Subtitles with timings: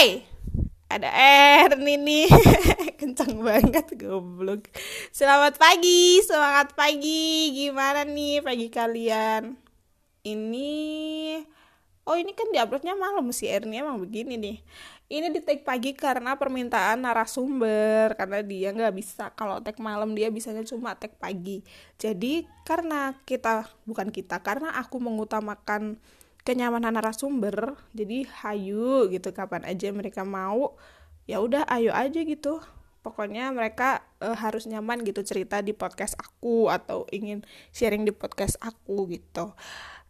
[0.00, 0.24] Hai,
[0.88, 1.12] ada
[1.60, 2.24] Erni nih,
[3.04, 4.72] kencang banget goblok.
[5.12, 7.52] Selamat pagi, semangat pagi.
[7.52, 9.60] Gimana nih pagi kalian?
[10.24, 10.72] Ini,
[12.08, 14.56] oh ini kan diuploadnya malam sih Erni emang begini nih.
[15.12, 20.32] Ini di take pagi karena permintaan narasumber karena dia nggak bisa kalau take malam dia
[20.32, 21.60] bisanya cuma take pagi.
[22.00, 26.00] Jadi karena kita bukan kita karena aku mengutamakan
[26.42, 30.76] kenyamanan narasumber jadi hayu gitu kapan aja mereka mau
[31.30, 32.58] ya udah ayo aja gitu.
[33.00, 37.40] Pokoknya mereka uh, harus nyaman gitu cerita di podcast aku atau ingin
[37.72, 39.56] sharing di podcast aku gitu.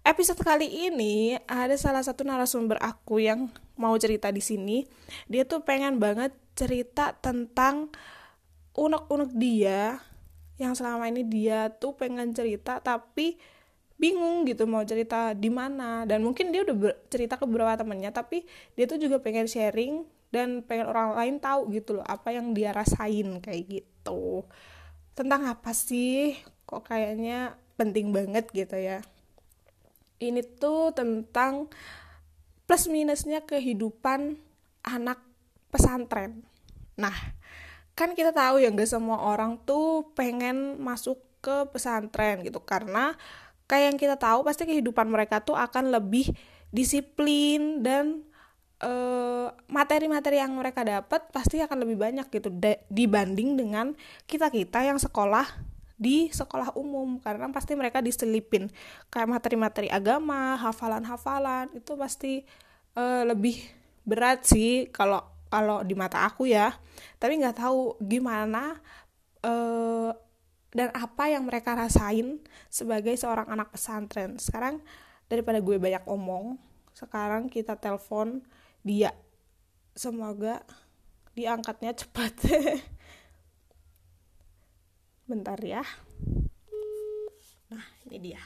[0.02, 4.88] Episode kali ini ada salah satu narasumber aku yang mau cerita di sini.
[5.30, 7.94] Dia tuh pengen banget cerita tentang
[8.74, 10.02] unek-unek dia
[10.58, 13.38] yang selama ini dia tuh pengen cerita tapi
[14.00, 16.08] bingung gitu mau cerita di mana.
[16.08, 20.64] Dan mungkin dia udah cerita ke beberapa temennya tapi dia tuh juga pengen sharing dan
[20.64, 24.48] pengen orang lain tahu gitu loh apa yang dia rasain kayak gitu.
[25.12, 26.40] Tentang apa sih?
[26.64, 29.04] Kok kayaknya penting banget gitu ya.
[30.16, 31.68] Ini tuh tentang
[32.64, 34.40] plus minusnya kehidupan
[34.86, 35.20] anak
[35.68, 36.46] pesantren.
[36.96, 37.36] Nah
[37.98, 42.62] kan kita tahu ya gak semua orang tuh pengen masuk ke pesantren gitu.
[42.62, 43.18] Karena
[43.70, 46.34] kayak yang kita tahu pasti kehidupan mereka tuh akan lebih
[46.74, 48.26] disiplin dan
[48.82, 52.50] eh, materi-materi uh, yang mereka dapat pasti akan lebih banyak gitu
[52.90, 53.94] dibanding dengan
[54.26, 55.46] kita-kita yang sekolah
[56.00, 58.72] di sekolah umum karena pasti mereka diselipin
[59.12, 62.40] kayak materi-materi agama, hafalan-hafalan itu pasti
[62.96, 63.60] uh, lebih
[64.08, 65.20] berat sih kalau
[65.52, 66.72] kalau di mata aku ya.
[67.20, 68.80] Tapi nggak tahu gimana
[69.44, 70.16] uh,
[70.70, 72.38] dan apa yang mereka rasain
[72.70, 74.38] sebagai seorang anak pesantren.
[74.38, 74.78] Sekarang
[75.26, 76.58] daripada gue banyak omong,
[76.94, 78.42] sekarang kita telepon
[78.86, 79.10] dia.
[79.94, 80.62] Semoga
[81.34, 82.32] diangkatnya cepat.
[85.30, 85.82] Bentar ya.
[87.70, 88.42] Nah, ini dia.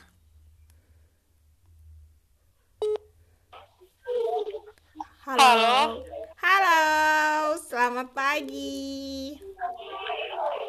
[5.24, 5.40] Halo.
[5.40, 6.23] Halo.
[6.44, 9.32] Halo, selamat pagi.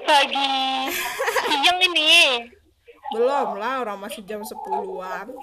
[0.07, 0.87] Pagi.
[1.51, 2.47] Siang ini.
[3.11, 5.35] Belum lah orang masih jam sepuluhan.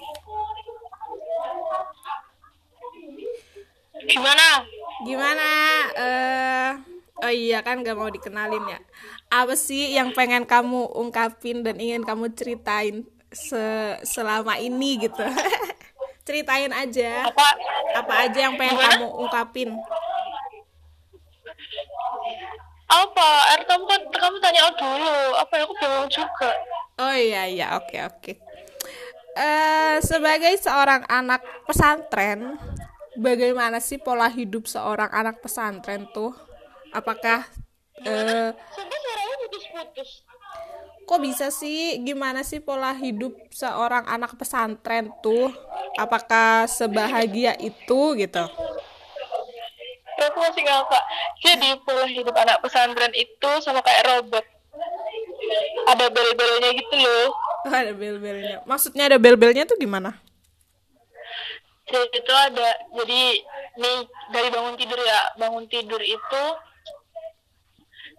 [4.09, 4.65] Gimana?
[5.05, 5.49] Gimana?
[5.93, 6.69] Eh uh,
[7.21, 8.81] oh iya kan gak mau dikenalin ya.
[9.29, 13.61] Apa sih yang pengen kamu ungkapin dan ingin kamu ceritain se
[14.01, 15.21] selama ini gitu?
[16.25, 17.29] Ceritain aja.
[17.29, 17.47] Apa?
[18.01, 18.97] Apa aja yang pengen gimana?
[18.97, 19.69] kamu ungkapin
[22.93, 23.29] apa?
[23.57, 25.17] Er kamu kan kamu tanya aku dulu.
[25.41, 26.51] Apa ya, aku bingung juga.
[27.01, 27.67] Oh iya iya.
[27.81, 28.33] Oke oke.
[29.33, 32.53] Uh, sebagai seorang anak pesantren
[33.17, 36.37] bagaimana sih pola hidup seorang anak pesantren tuh?
[36.93, 37.49] Apakah
[38.05, 38.53] uh,
[41.09, 41.97] kok bisa sih?
[42.05, 45.49] Gimana sih pola hidup seorang anak pesantren tuh?
[45.97, 48.45] Apakah sebahagia itu gitu
[50.21, 51.03] aku masih ngakak
[51.41, 54.45] jadi pola hidup anak pesantren itu sama kayak robot
[55.87, 57.27] ada bel-belnya gitu loh.
[57.67, 58.63] Oh, ada bel-belnya.
[58.63, 60.15] Maksudnya ada bel-belnya tuh gimana?
[61.83, 63.21] Jadi itu ada jadi
[63.77, 63.97] nih
[64.31, 65.21] dari bangun tidur ya.
[65.35, 66.43] Bangun tidur itu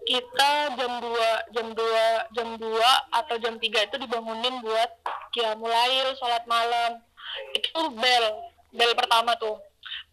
[0.05, 4.91] kita jam 2 jam 2 jam 2 atau jam 3 itu dibangunin buat
[5.33, 7.01] kiamulail sholat malam.
[7.57, 8.25] Itu bel
[8.69, 9.57] bel pertama tuh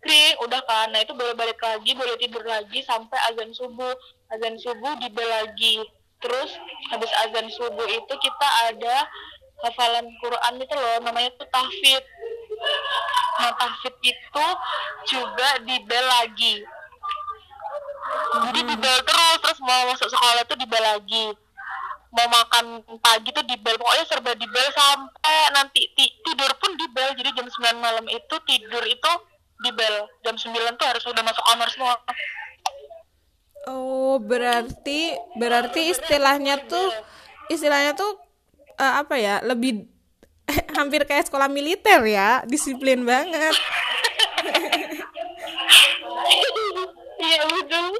[0.02, 0.90] kering udah kan?
[0.90, 3.94] Nah itu boleh balik lagi boleh tidur lagi sampai azan subuh.
[4.34, 5.80] Azan subuh dibel lagi.
[6.22, 6.50] Terus
[6.90, 9.06] habis azan subuh itu kita ada
[9.62, 12.02] hafalan Quran itu loh namanya tuh tahfid
[13.41, 14.46] nah tahfid itu
[15.08, 16.62] juga dibel lagi.
[18.32, 21.32] Jadi dibel terus terus mau masuk sekolah tuh dibel lagi.
[22.12, 27.08] Mau makan pagi tuh dibel pokoknya serba dibel sampai nanti tidur pun dibel.
[27.16, 29.12] Jadi jam 9 malam itu tidur itu
[29.62, 29.96] di bel.
[30.26, 31.94] Jam 9 tuh harus udah masuk kamar semua.
[33.70, 36.91] Oh berarti berarti istilahnya tuh
[37.47, 38.18] istilahnya tuh
[38.74, 39.86] uh, apa ya lebih
[40.78, 43.54] hampir kayak sekolah militer ya disiplin banget.
[47.22, 47.94] Iya betul.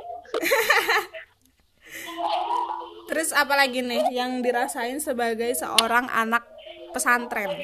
[3.07, 6.43] Terus apa lagi nih yang dirasain sebagai seorang anak
[6.91, 7.55] pesantren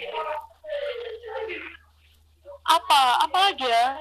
[2.69, 3.97] apa apa lagi ya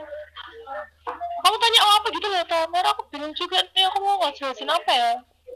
[1.44, 4.94] kamu tanya oh apa gitu loh Tamer aku bingung juga nih aku mau ngejelasin apa
[4.94, 5.14] ya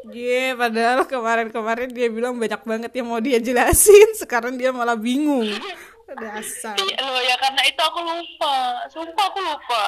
[0.09, 4.97] Iya, yeah, padahal kemarin-kemarin dia bilang banyak banget yang mau dia jelasin, sekarang dia malah
[4.97, 5.45] bingung.
[6.09, 6.73] Dasar.
[6.73, 9.83] Iya loh ya karena itu aku lupa, sumpah aku lupa.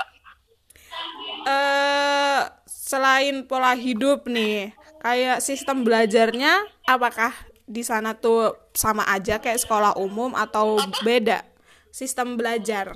[1.49, 7.33] Eh, selain pola hidup nih, kayak sistem belajarnya apakah
[7.65, 11.41] di sana tuh sama aja kayak sekolah umum atau beda
[11.89, 12.95] sistem belajar?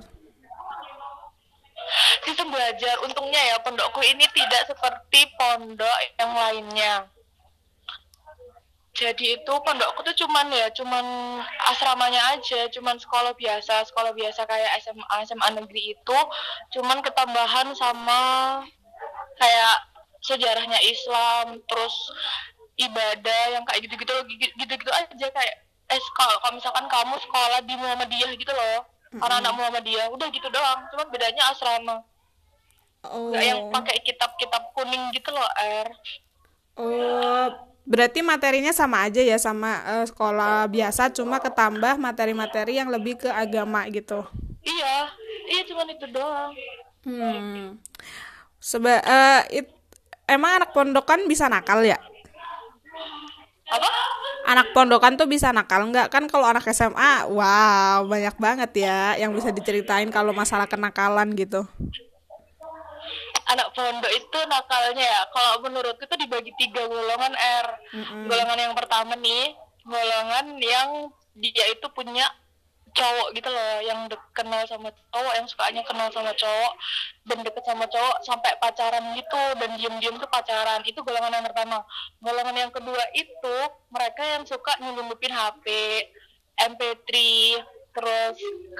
[2.23, 2.95] Sistem belajar.
[3.03, 6.95] Untungnya ya pondokku ini tidak seperti pondok yang lainnya.
[8.97, 11.05] Jadi itu pondokku tuh cuman ya cuman
[11.69, 16.19] asramanya aja cuman sekolah biasa sekolah biasa kayak SMA SMA negeri itu
[16.73, 18.21] cuman ketambahan sama
[19.37, 19.75] kayak
[20.25, 21.93] sejarahnya Islam terus
[22.81, 24.13] ibadah yang kayak gitu-gitu
[24.57, 25.55] gitu-gitu aja kayak
[25.87, 30.79] eh kalau, kalau misalkan kamu sekolah di Muhammadiyah gitu loh anak-anak Muhammadiyah udah gitu doang.
[30.91, 32.03] Cuma bedanya asrama.
[33.07, 35.47] Oh, nggak yang pakai kitab-kitab kuning gitu loh
[35.85, 35.87] R.
[36.77, 37.47] Oh,
[37.87, 43.29] berarti materinya sama aja ya sama eh, sekolah biasa, cuma ketambah materi-materi yang lebih ke
[43.31, 44.27] agama gitu.
[44.65, 45.07] iya.
[45.47, 46.51] Iya cuman itu doang.
[47.07, 47.79] Hmm.
[48.59, 49.75] Seba eh, it-
[50.27, 51.95] emang anak pondokan bisa nakal ya?
[53.67, 53.89] Apa
[54.47, 56.07] Anak pondokan tuh bisa nakal nggak?
[56.07, 61.67] Kan kalau anak SMA, wow, banyak banget ya yang bisa diceritain kalau masalah kenakalan gitu.
[63.47, 67.67] anak pondok itu nakalnya ya kalau menurutku itu dibagi tiga golongan R
[68.27, 69.55] golongan yang pertama nih
[69.87, 70.89] golongan yang
[71.39, 72.27] dia itu punya
[72.97, 76.73] cowok gitu loh yang de- kenal sama cowok yang sukanya kenal sama cowok
[77.29, 80.81] dan deket sama cowok sampai pacaran gitu dan diem-diem tuh pacaran.
[80.81, 81.85] Itu golongan yang pertama.
[82.17, 83.57] Golongan yang kedua itu
[83.93, 85.65] mereka yang suka nyelundupin HP
[86.57, 87.11] MP3
[87.93, 88.37] terus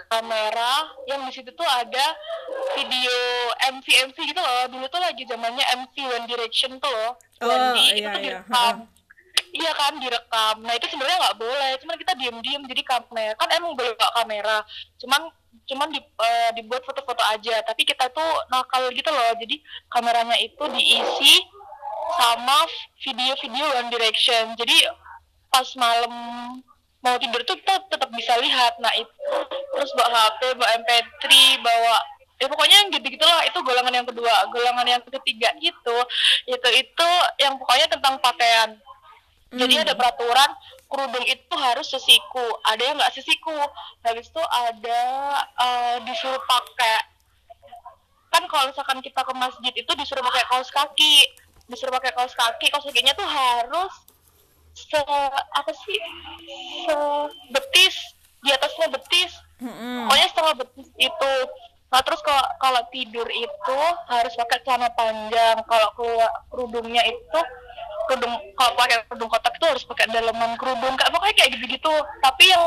[0.09, 0.73] kamera.
[1.05, 2.05] Yang di situ tuh ada
[2.73, 3.17] video
[3.69, 4.65] MV MV gitu loh.
[4.73, 7.13] Dulu tuh lagi zamannya MV One Direction tuh loh.
[7.37, 8.41] Oh, Wendy, itu iya, tuh iya.
[8.41, 8.96] direkam
[9.53, 10.55] iya kan direkam.
[10.63, 11.71] Nah itu sebenarnya nggak boleh.
[11.83, 13.33] Cuman kita diem-diem jadi kamera.
[13.37, 14.63] Kan emang boleh kamera.
[14.99, 15.21] Cuman
[15.67, 17.61] cuman di, eh, dibuat foto-foto aja.
[17.63, 19.31] Tapi kita tuh nakal gitu loh.
[19.39, 19.59] Jadi
[19.91, 21.43] kameranya itu diisi
[22.15, 22.67] sama
[23.03, 24.55] video-video One Direction.
[24.55, 24.87] Jadi
[25.47, 26.13] pas malam
[27.03, 28.79] mau tidur tuh kita tetap bisa lihat.
[28.79, 29.31] Nah itu
[29.75, 31.25] terus bawa HP bawa MP3
[31.61, 31.95] bawa
[32.37, 33.41] ya pokoknya yang gitu gitulah.
[33.45, 35.97] Itu golongan yang kedua golongan yang ketiga itu
[36.47, 37.09] itu itu
[37.43, 38.77] yang pokoknya tentang pakaian
[39.47, 40.51] jadi ada peraturan
[40.91, 42.47] kerudung itu harus sesiku.
[42.67, 43.55] Ada yang nggak sesiku?
[44.03, 45.01] Habis itu ada
[45.39, 46.99] eh, disuruh pakai.
[48.27, 51.15] Kan kalau misalkan kita ke masjid itu disuruh pakai kaos kaki.
[51.71, 53.93] Disuruh pakai kaos kaki kaos kakinya tuh harus
[54.75, 54.99] se
[55.55, 55.99] apa sih?
[56.83, 56.95] Se
[57.55, 57.95] betis
[58.43, 59.31] di atasnya betis.
[59.57, 60.05] Mm-mm.
[60.05, 61.33] pokoknya setengah betis itu.
[61.87, 63.79] Nah terus kalau kalau tidur itu
[64.11, 65.63] harus pakai celana panjang.
[65.63, 67.39] Kalau keluar kerudungnya itu
[68.07, 70.95] kerudung kalau pakai kerudung kotak itu harus pakai dalaman kerudung.
[70.95, 71.93] Kayak pokoknya kayak gitu-gitu.
[72.23, 72.63] Tapi yang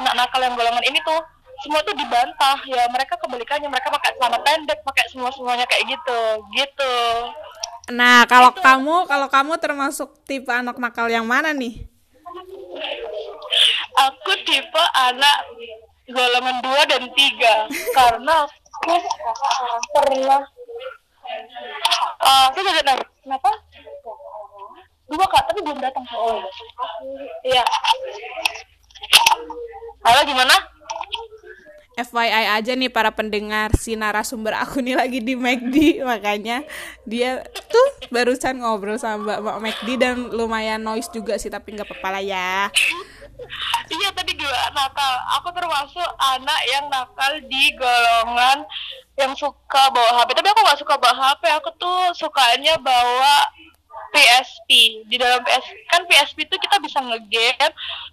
[0.00, 1.20] anak nakal yang golongan ini tuh
[1.62, 2.58] semua tuh dibantah.
[2.66, 3.68] Ya mereka kebalikannya.
[3.68, 6.20] Mereka pakai celana pendek pakai semua semuanya kayak gitu.
[6.56, 6.94] Gitu.
[7.90, 11.90] Nah, kalau kamu kalau kamu termasuk tipe anak nakal yang mana nih?
[14.00, 15.38] aku tipe anak
[16.08, 17.68] golongan dua dan tiga.
[17.96, 18.46] Karena
[18.80, 18.94] aku
[19.92, 20.40] pernah
[22.24, 23.50] uh, saya kenapa
[25.10, 26.38] dua kak tapi belum datang oh
[27.42, 27.66] iya.
[30.06, 30.54] Halo gimana?
[32.00, 36.64] FYI aja nih para pendengar si narasumber aku nih lagi di McD makanya
[37.04, 41.84] dia tuh barusan ngobrol sama Mbak Mbak McD dan lumayan noise juga sih tapi nggak
[41.84, 42.72] apa-apa lah ya.
[43.92, 48.64] iya tadi juga nakal aku termasuk anak yang nakal di golongan
[49.20, 53.44] yang suka bawa HP tapi aku nggak suka bawa HP aku tuh sukanya bawa
[54.10, 54.70] PSP
[55.06, 57.68] di dalam PSP kan PSP itu kita bisa ngegame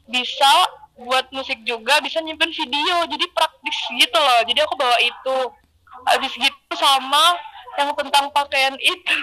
[0.09, 0.51] bisa
[0.97, 3.05] buat musik juga bisa nyimpen video.
[3.05, 4.41] Jadi praktis gitu loh.
[4.49, 5.37] Jadi aku bawa itu.
[6.09, 7.37] Habis gitu sama
[7.77, 9.17] yang tentang pakaian itu.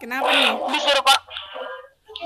[0.00, 0.54] Kenapa nih?
[0.72, 1.20] disuruh pak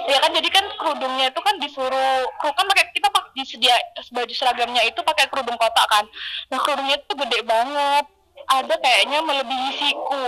[0.06, 3.76] ya kan jadi kan kerudungnya itu kan disuruh kru kan pakai kita pakai disedia
[4.14, 6.06] baju seragamnya itu pakai kerudung kotak kan.
[6.50, 8.06] Nah kerudungnya itu gede banget
[8.49, 10.23] ada kayaknya melebihi siku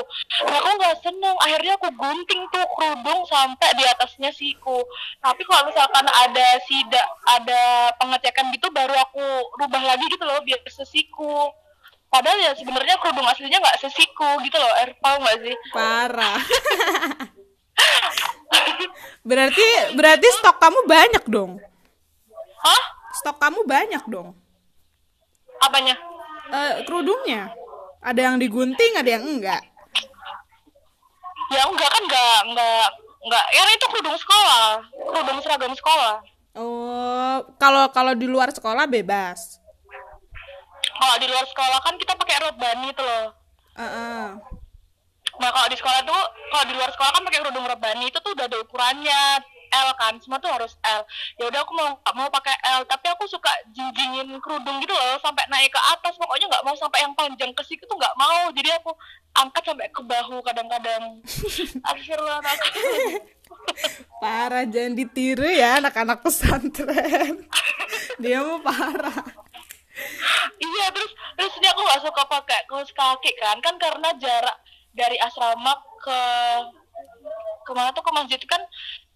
[0.46, 4.80] nah aku nggak seneng akhirnya aku gunting tuh kerudung sampai di atasnya siku
[5.20, 9.24] tapi kalau misalkan ada sida ada pengecekan gitu baru aku
[9.60, 11.50] rubah lagi gitu loh biar sesiku
[12.08, 16.40] padahal ya sebenarnya kerudung aslinya nggak sesiku gitu loh er tau nggak sih Parah.
[19.28, 19.66] berarti
[19.98, 21.60] berarti stok kamu banyak dong.
[22.64, 22.82] hah
[23.16, 24.32] Stok kamu banyak dong.
[25.60, 25.96] apanya
[26.46, 27.50] Eh, kerudungnya.
[28.06, 29.62] Ada yang digunting, ada yang enggak.
[31.46, 32.86] ya enggak kan enggak enggak
[33.22, 36.14] enggak ya itu kerudung sekolah kerudung seragam sekolah
[36.56, 39.60] Oh, kalau kalau di luar sekolah bebas.
[40.96, 43.30] kalau di luar sekolah kan kita pakai bunny itu loh
[43.78, 44.24] Heeh.
[45.36, 48.32] nah kalau di sekolah tuh kalau di luar sekolah kan pakai kerudung rebani itu tuh
[48.34, 49.22] udah ada ukurannya
[49.70, 51.02] L kan semua tuh harus L
[51.38, 55.46] ya udah aku mau mau pakai L tapi aku suka jinjingin kerudung gitu loh sampai
[55.50, 58.78] naik ke atas pokoknya nggak mau sampai yang panjang ke situ tuh nggak mau jadi
[58.78, 58.90] aku
[59.36, 61.02] angkat sampai ke bahu kadang-kadang
[61.86, 63.36] Astagfirullahaladzim
[64.22, 67.46] Parah jangan ditiru ya anak-anak pesantren.
[68.22, 69.22] Dia mau parah.
[70.60, 74.56] iya terus terus ini aku nggak suka pakai kaos kaki kan kan karena jarak
[74.92, 75.72] dari asrama
[76.04, 76.20] ke
[77.64, 78.60] ke mana tuh ke masjid kan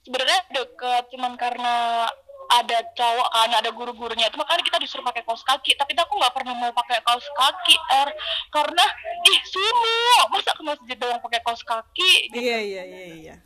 [0.04, 2.06] sebenarnya deket cuman karena
[2.50, 6.34] ada cowok kan ada guru-gurunya itu makanya kita disuruh pakai kaos kaki tapi aku nggak
[6.34, 8.10] pernah mau pakai kaos kaki er
[8.50, 8.84] karena
[9.22, 13.36] ih sumuk masa ke masjid doang pakai kaos kaki Iya iya iya iya.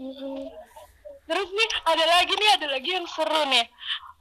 [0.00, 0.48] Mhm.
[1.28, 3.66] Terus nih ada lagi nih ada lagi yang seru nih.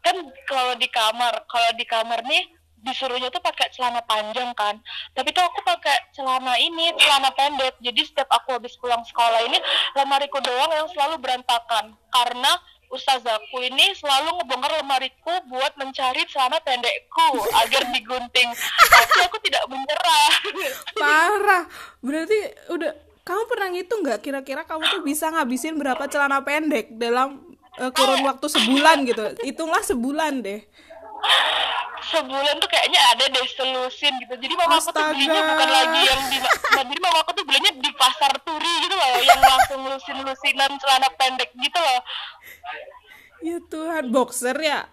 [0.05, 2.45] Kan kalau di kamar, kalau di kamar nih
[2.83, 4.79] disuruhnya tuh pakai celana panjang kan.
[5.11, 7.75] Tapi tuh aku pakai celana ini, celana pendek.
[7.83, 9.59] Jadi setiap aku habis pulang sekolah ini
[9.95, 12.51] lemariku doang yang selalu berantakan karena
[12.89, 18.49] ustazaku ini selalu ngebongkar lemariku buat mencari celana pendekku agar digunting.
[18.89, 20.31] Tapi aku tidak menyerah.
[20.97, 21.63] Parah.
[22.01, 22.39] Berarti
[22.73, 27.45] udah kamu pernah ngitung nggak kira-kira kamu tuh bisa ngabisin berapa celana pendek dalam
[27.77, 29.25] eh, kurun waktu sebulan gitu?
[29.45, 30.65] Hitunglah sebulan deh.
[32.05, 34.35] Sebulan tuh kayaknya ada deh selusin gitu.
[34.39, 36.37] Jadi mama aku tuh belinya bukan lagi yang di
[36.79, 41.09] jadi mama aku tuh belinya di pasar turi gitu loh yang langsung lusin lusinan celana
[41.19, 41.99] pendek gitu loh.
[43.39, 44.87] Ya Tuhan, boxer ya?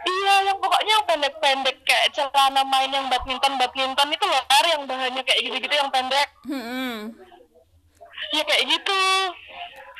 [0.00, 5.22] iya yang pokoknya yang pendek-pendek kayak celana main yang badminton badminton itu loh yang bahannya
[5.28, 6.28] kayak gitu-gitu yang pendek.
[6.48, 7.12] Hmm,
[8.32, 9.00] ya kayak gitu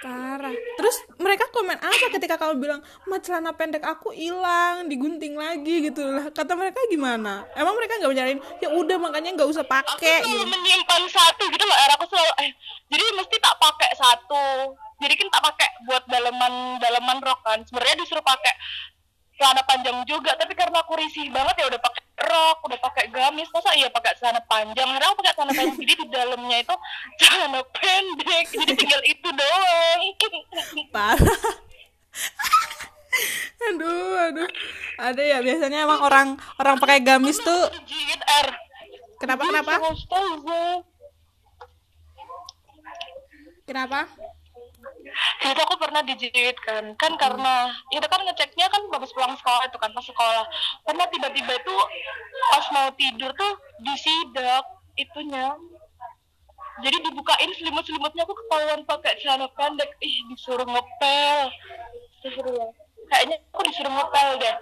[0.01, 0.55] parah.
[0.81, 6.03] Terus mereka komen apa ketika kamu bilang, "Ma, celana pendek aku hilang, digunting lagi gitu
[6.05, 7.45] lah." Kata mereka gimana?
[7.53, 8.41] Emang mereka nggak nyariin?
[8.65, 10.53] Ya udah makanya nggak usah aku pakai selalu gitu.
[10.57, 12.51] menyimpan satu gitu loh aku selalu eh
[12.91, 14.47] jadi mesti tak pakai satu
[15.01, 18.55] jadi kan tak pakai buat daleman daleman rok kan sebenarnya disuruh pakai
[19.41, 23.49] celana panjang juga tapi karena aku risih banget ya udah pakai rok udah pakai gamis
[23.49, 26.75] masa iya pakai celana panjang akhirnya aku pakai celana panjang jadi di dalamnya itu
[27.17, 30.01] celana pendek jadi tinggal itu doang
[30.95, 31.41] Parah.
[33.71, 34.51] aduh, aduh.
[34.99, 36.29] Ada ya biasanya emang orang
[36.61, 37.71] orang pakai gamis tuh
[39.19, 39.73] kenapa kenapa?
[43.65, 44.01] Kenapa?
[45.41, 49.79] Itu aku pernah dijahit kan, kan karena itu kan ngeceknya kan habis pulang sekolah itu
[49.81, 50.45] kan pas sekolah.
[50.85, 51.77] Pernah tiba-tiba itu
[52.53, 53.53] pas mau tidur tuh
[53.83, 54.65] disidak
[55.01, 55.57] itunya.
[56.81, 59.91] Jadi dibukain selimut-selimutnya aku ketahuan pakai celana pendek.
[60.01, 61.39] Ih disuruh ngepel.
[62.17, 62.71] Astagfirullah.
[63.13, 64.57] Kayaknya aku disuruh ngepel deh.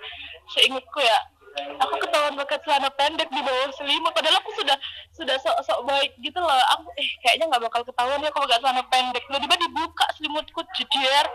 [0.51, 1.19] Seingatku ya.
[1.59, 4.11] Aku ketahuan pakai celana pendek di bawah selimut.
[4.11, 4.77] Padahal aku sudah
[5.15, 6.59] sudah sok-sok baik gitu loh.
[6.79, 9.23] Aku eh kayaknya nggak bakal ketahuan ya kalau pakai celana pendek.
[9.31, 11.27] Tiba-tiba dibuka selimutku jeder.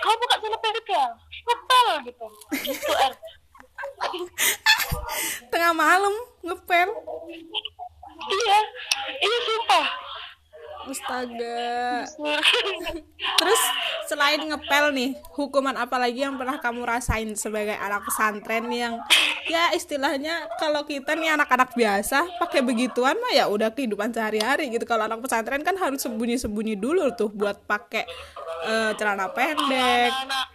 [0.00, 1.06] Kamu pakai celana pendek ya?
[1.44, 2.26] Ngepel gitu.
[2.64, 3.12] Gitu er.
[5.52, 6.88] Tengah malam ngepel.
[8.32, 8.58] Iya.
[9.20, 9.86] Iya sumpah.
[10.88, 11.68] Astaga.
[13.36, 13.62] Terus
[14.08, 19.00] selain ngepel nih, hukuman apa lagi yang pernah kamu rasain sebagai anak pesantren yang
[19.48, 24.84] ya istilahnya kalau kita nih anak-anak biasa pakai begituan mah ya udah kehidupan sehari-hari gitu.
[24.84, 28.04] Kalau anak pesantren kan harus sembunyi-sembunyi dulu tuh buat pakai
[28.68, 30.12] eh, celana pendek.
[30.12, 30.46] anak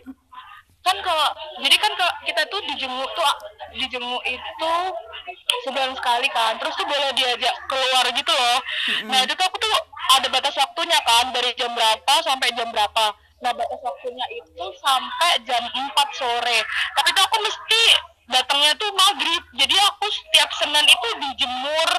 [0.86, 1.28] kan kalau
[1.66, 3.26] jadi kan kalau kita tuh dijenguk tuh
[3.74, 4.74] dijenguk itu
[5.66, 8.60] sebulan sekali kan terus tuh boleh diajak keluar gitu loh
[9.10, 9.74] nah itu tuh aku tuh
[10.14, 15.32] ada batas waktunya kan dari jam berapa sampai jam berapa nah batas waktunya itu sampai
[15.44, 16.60] jam 4 sore.
[16.96, 17.84] Tapi tuh aku mesti
[18.32, 19.44] datangnya tuh maghrib.
[19.60, 21.90] Jadi aku setiap senin itu dijemur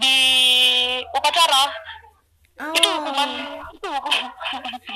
[0.00, 0.18] di
[1.12, 1.64] upacara.
[2.74, 3.30] Itu hukuman
[3.68, 3.86] Oh, itu.
[3.86, 4.22] Hukuman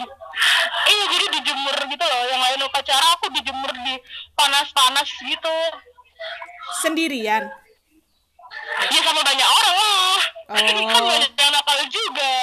[0.92, 2.22] iya jadi dijemur gitu loh.
[2.26, 3.94] Yang lain upacara aku dijemur di
[4.34, 5.56] panas-panas gitu.
[6.82, 7.44] Sendirian.
[8.92, 10.20] ya sama banyak orang lah.
[10.52, 10.86] Oh.
[10.90, 12.34] kan banyak yang nakal juga.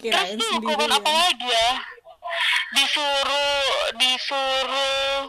[0.00, 0.98] Kirain terus tuh hukuman sendirian.
[1.02, 1.68] apa lagi ya
[2.74, 5.20] disuruh disuruh.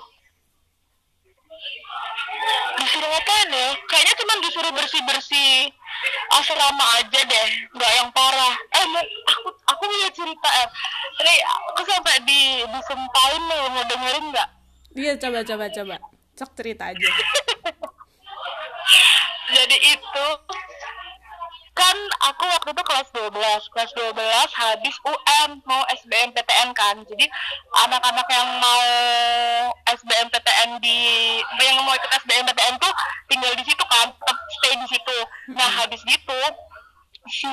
[2.79, 3.70] Disuruh ngapain ya?
[3.89, 5.53] Kayaknya cuma disuruh bersih bersih
[6.32, 8.56] asrama aja deh nggak yang parah.
[8.72, 10.68] Eh mau- aku aku punya cerita eh.
[11.20, 11.34] Ini
[11.74, 14.50] aku sampai di disumpahin nih mau dengerin nggak?
[14.96, 15.96] Iya coba coba coba.
[16.39, 17.10] Cok cerita aja.
[19.56, 20.25] jadi itu
[22.20, 24.16] aku waktu itu kelas 12 kelas 12
[24.60, 26.96] habis UN mau SBMPTN kan.
[27.08, 27.26] Jadi
[27.88, 28.84] anak-anak yang mau
[29.88, 31.00] SBMPTN di
[31.64, 32.94] yang mau ikut SBMPTN tuh
[33.32, 35.18] tinggal di situ kan tetap stay di situ.
[35.56, 36.42] Nah habis gitu
[37.30, 37.52] si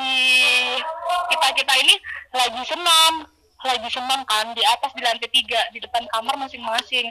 [1.28, 1.94] kita kita ini
[2.32, 3.28] lagi senam
[3.66, 7.10] lagi senam kan di atas di lantai tiga di depan kamar masing-masing.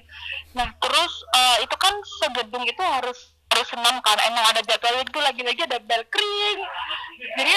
[0.56, 1.94] Nah terus uh, itu kan
[2.24, 6.60] segedung itu harus harus senam kan emang ada jadwal itu lagi-lagi ada bel kering.
[7.40, 7.52] Jadi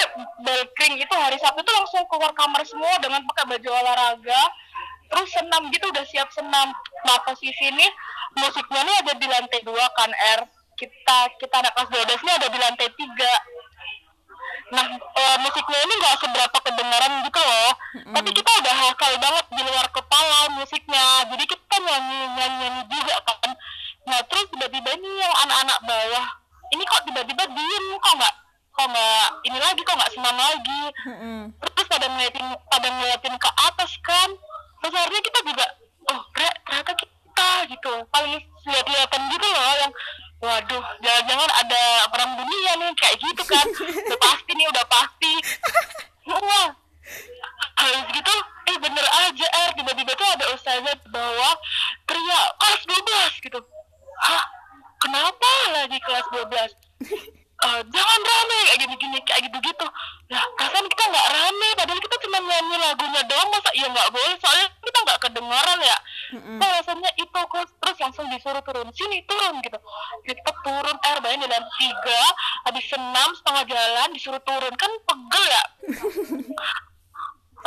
[0.45, 4.41] bel kering itu hari Sabtu tuh langsung keluar kamar semua dengan pakai baju olahraga.
[5.09, 6.71] Terus senam gitu udah siap senam.
[7.03, 7.87] Nah posisi ini
[8.37, 10.41] musiknya ini ada di lantai dua kan R.
[10.79, 13.33] Kita kita anak kelas 12 ini ada di lantai tiga.
[14.69, 17.71] Nah e, musiknya ini nggak seberapa kedengaran gitu loh.
[17.89, 18.13] Mm.
[18.15, 21.05] tapi kita udah hafal banget di luar kepala musiknya.
[21.35, 23.51] Jadi kita nyanyi nyanyi, nyanyi juga kan
[24.09, 26.25] nah terus tiba-tiba ini yang anak-anak bawah
[26.73, 28.35] ini kok tiba-tiba diem kok nggak
[28.73, 30.81] kok nggak ini lagi kok nggak senam lagi?
[31.05, 31.43] Mm.
[31.61, 34.29] terus pada ngeliatin pada ngeliatin ke atas kan
[34.81, 35.65] terus akhirnya kita juga
[36.09, 38.33] oh ternyata kita gitu paling
[38.65, 39.93] lihat-lihatan gitu loh yang
[40.39, 43.65] waduh jangan-jangan ada perang dunia nih kayak gitu kan.
[44.07, 45.33] Udah pasti nih udah pasti.
[46.31, 46.69] Wah
[47.79, 48.35] habis gitu
[48.69, 51.51] eh bener aja er tiba-tiba tuh ada ustazah bawa
[52.05, 53.59] teriak kelas 12 gitu
[54.19, 54.43] hah?
[54.99, 58.59] Kenapa lagi kelas 12 uh, jangan rame.
[58.67, 59.87] Kayak gini gini kayak gitu gitu
[60.29, 64.35] lah perasaan kita nggak rame padahal kita cuma nyanyi lagunya doang masa iya nggak boleh?
[64.37, 65.97] Soalnya kita nggak kedengaran ya.
[66.29, 66.57] Mm-hmm.
[66.61, 69.79] nah, rasanya itu terus terus langsung disuruh turun sini turun gitu.
[70.29, 72.21] Ya, kita turun air bayang di lantai tiga
[72.69, 74.73] habis senam setengah jalan disuruh turun.
[74.77, 75.63] Kan pegel ya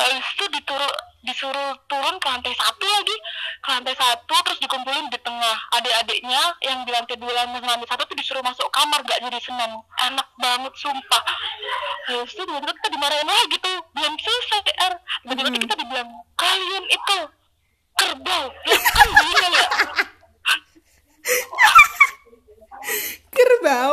[0.03, 3.17] habis itu diturun disuruh turun ke lantai satu lagi.
[3.63, 5.57] Ke lantai satu terus dikumpulin di tengah.
[5.79, 9.79] Adik-adiknya yang di lantai dua lantai satu tuh disuruh masuk kamar gak jadi senang.
[10.03, 11.23] Enak banget sumpah.
[12.11, 13.79] Habis itu tiba-tiba kita dimarahin lagi tuh.
[13.95, 14.95] Belum selesai R.
[15.23, 15.63] Tiba-tiba hmm.
[15.63, 17.19] kita dibilang kalian itu
[17.95, 18.45] kerbau.
[18.67, 19.67] Ya kan bingung ya.
[23.31, 23.91] Kerbau?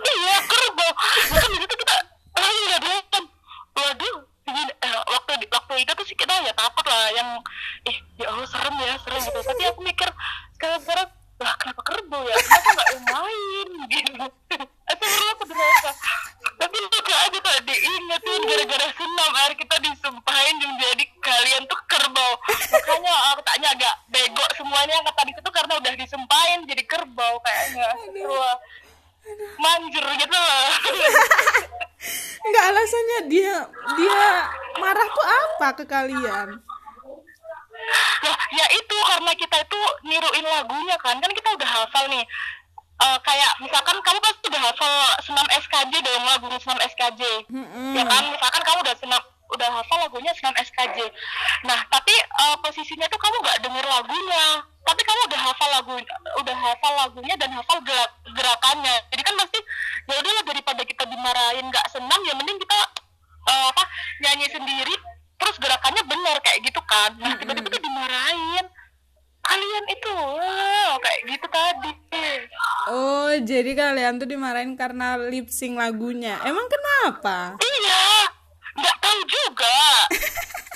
[0.00, 0.92] Iya kerbau.
[1.32, 1.96] Bahkan itu kita
[2.36, 3.24] lagi nggak
[3.80, 7.28] waduh eh, waktu waktu itu tuh sih kita ya takut lah yang
[7.86, 9.40] ih ya Allah serem ya serem gitu.
[9.40, 10.08] Tapi aku mikir
[10.56, 11.08] sekarang sekarang
[11.40, 12.36] lah kenapa kerbau ya?
[12.36, 14.12] Kenapa nggak yang lain gitu?
[14.90, 15.90] Aku aku ternyata.
[16.60, 22.32] Tapi lucu aja tuh diingetin gara-gara senam air kita disumpahin jadi kalian tuh kerbau.
[22.44, 27.88] Makanya aku tanya agak bego semuanya yang tadi itu karena udah disumpahin jadi kerbau kayaknya.
[28.28, 28.56] Wah
[29.60, 30.36] manjur gitu.
[30.48, 30.70] Loh
[32.40, 33.56] Enggak alasannya dia
[34.00, 34.22] dia
[34.80, 36.48] marah tuh apa ke kalian?
[38.20, 41.20] Ya, ya itu karena kita itu niruin lagunya kan.
[41.20, 42.24] Kan kita udah hafal nih.
[43.00, 44.92] Uh, kayak misalkan kamu pasti udah hafal
[45.24, 47.96] senam SKJ dong lagu senam SKJ mm-hmm.
[47.96, 49.22] ya kan misalkan kamu udah senam
[49.56, 51.08] udah hafal lagunya senam SKJ
[51.64, 52.12] nah tapi
[52.44, 54.44] uh, posisinya tuh kamu gak denger lagunya
[54.86, 55.92] tapi kamu udah hafal lagu
[56.40, 58.96] udah hafal lagunya dan hafal gerak gerakannya.
[59.12, 59.58] Jadi kan pasti
[60.08, 62.78] ya udahlah daripada kita dimarahin nggak senang ya mending kita
[63.48, 63.82] uh, apa
[64.24, 64.94] nyanyi sendiri
[65.40, 67.10] terus gerakannya benar kayak gitu kan.
[67.20, 68.66] Nah tiba-tiba tuh dimarahin.
[69.40, 71.92] Kalian itu wow, kayak gitu tadi.
[72.92, 76.36] Oh jadi kalian tuh dimarahin karena lip sync lagunya.
[76.44, 77.56] Emang kenapa?
[77.56, 78.30] Iya
[78.80, 79.76] nggak tahu juga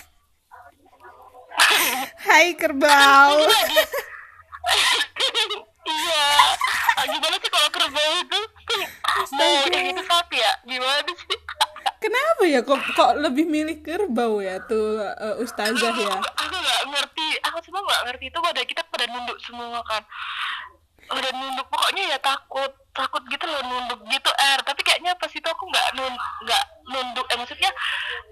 [2.27, 3.39] Hai kerbau.
[5.87, 6.27] iya.
[6.99, 8.41] Ah, gimana sih kalau kerbau itu?
[9.35, 10.53] Mau yang itu sapi ya?
[10.67, 11.39] Gimana sih?
[12.05, 16.21] Kenapa ya kok kok lebih milih kerbau ya tuh uh, ustazah ya?
[16.21, 17.29] Aku nggak ngerti.
[17.49, 20.05] Aku cuma nggak ngerti itu pada kita pada nunduk semua kan.
[21.15, 21.67] Udah nunduk.
[21.71, 24.59] Pokoknya ya takut takut gitu loh nunduk gitu er.
[24.63, 26.15] Tapi kayaknya pas itu aku nggak nun
[26.47, 27.27] nggak nunduk.
[27.31, 27.71] Eh maksudnya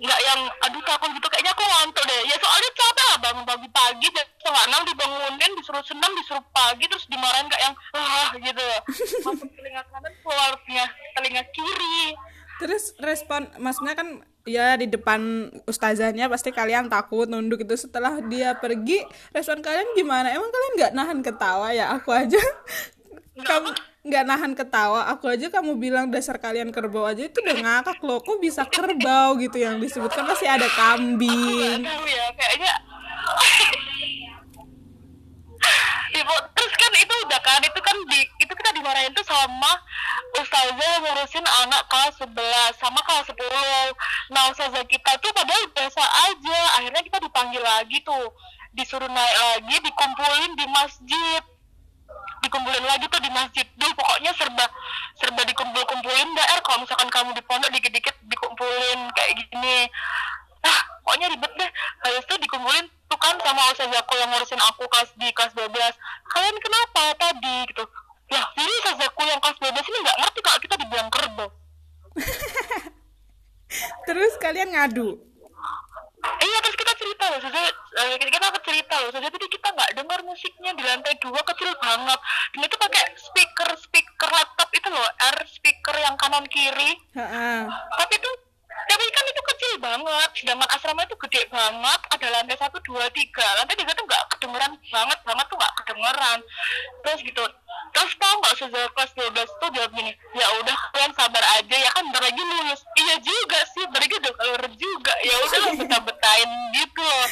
[0.03, 1.27] nggak yang aduh takut gitu.
[1.31, 2.21] Kayaknya aku ngantuk deh.
[2.27, 7.07] Ya soalnya capek lah bangun pagi-pagi dan setengah enam dibangunin disuruh senam disuruh pagi terus
[7.07, 8.67] dimarahin kayak yang wah gitu.
[9.23, 12.15] Masuk telinga kanan keluarnya telinga kiri.
[12.63, 18.59] Terus respon maksudnya kan ya di depan ustazahnya pasti kalian takut nunduk itu setelah dia
[18.59, 20.31] pergi respon kalian gimana?
[20.35, 21.95] Emang kalian nggak nahan ketawa ya?
[21.95, 22.41] Aku aja.
[23.33, 23.69] Kamu
[24.03, 25.07] nggak nahan ketawa.
[25.15, 28.19] Aku aja kamu bilang dasar kalian kerbau aja itu udah ngakak loh.
[28.19, 30.27] Kok bisa kerbau gitu yang disebutkan?
[30.27, 31.87] Masih ada kambing.
[31.87, 32.73] Aku ya kayaknya.
[36.13, 39.73] Ibu, terus kan itu udah kan itu kan di itu kita dimarahin tuh sama
[40.41, 42.35] ustazah ngurusin anak kelas 11
[42.81, 46.59] sama kelas 10 nah ustazah kita tuh padahal biasa aja.
[46.81, 48.33] Akhirnya kita dipanggil lagi tuh.
[48.73, 51.43] Disuruh naik lagi dikumpulin di masjid.
[52.43, 53.67] Dikumpulin lagi tuh di masjid.
[53.77, 54.67] Duh pokoknya serba
[55.21, 59.89] serba dikumpul-kumpulin daer kalau misalkan kamu di pondok dikit-dikit dikumpulin kayak gini.
[60.65, 61.71] Ah pokoknya ribet deh.
[62.09, 65.69] Habis itu dikumpulin tuh kan sama aku yang ngurusin aku kelas di kelas 12
[66.33, 67.57] kalian kenapa tadi?
[67.69, 67.85] Gitu
[68.33, 68.73] ya jadi
[69.13, 71.49] aku yang kelas 12 ini nggak ngerti kalau kita dibilang kerbau
[74.09, 75.21] terus kalian ngadu
[76.23, 77.67] Iya terus kita cerita loh, Sudah,
[77.99, 82.19] eh, kita cerita loh, Sudah tadi kita nggak dengar musiknya di lantai dua kecil banget.
[82.55, 86.95] Dan itu pakai speaker speaker laptop itu loh, air speaker yang kanan kiri.
[87.99, 88.31] Tapi itu
[88.89, 93.47] tapi kan itu kecil banget, sedangkan asrama itu gede banget, ada lantai satu dua tiga,
[93.57, 95.19] lantai tiga tuh nggak kedengeran banget.
[95.23, 96.39] Banget tuh nggak kedengeran.
[97.03, 97.45] Terus gitu,
[97.97, 101.91] terus tau nggak sejak kelas 12 tuh jawab gini, ya udah kalian sabar aja ya.
[101.95, 102.81] Kan bentar lagi lulus.
[102.99, 107.29] Iya juga sih, bentar lagi udah keluar juga, ya udah lah betah-betahin gitu loh.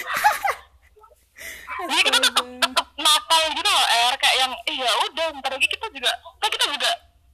[1.80, 4.14] Jadi kita tetap tetap nakal gitu loh, er.
[4.20, 6.90] Kayak yang, eh ya udah bentar lagi kita juga, kan kita juga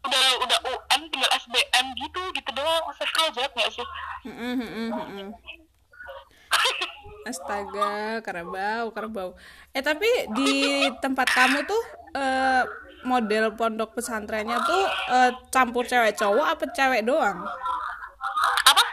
[0.06, 3.86] udah udah UN tinggal SBM gitu gitu doang, saya jawab nggak sih?
[7.26, 9.28] Astaga, karabau, karabau.
[9.74, 10.06] Eh tapi
[10.38, 11.82] di tempat kamu tuh
[12.14, 12.62] eh,
[13.02, 17.42] model pondok pesantrennya tuh eh, campur cewek cowok apa cewek doang?
[18.66, 18.84] Apa?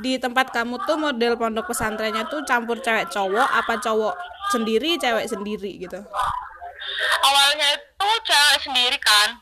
[0.00, 4.14] Di tempat kamu tuh model pondok pesantrennya tuh campur cewek cowok apa cowok
[4.50, 6.00] sendiri, cewek sendiri gitu?
[7.20, 9.36] awalnya itu cewek sendiri kan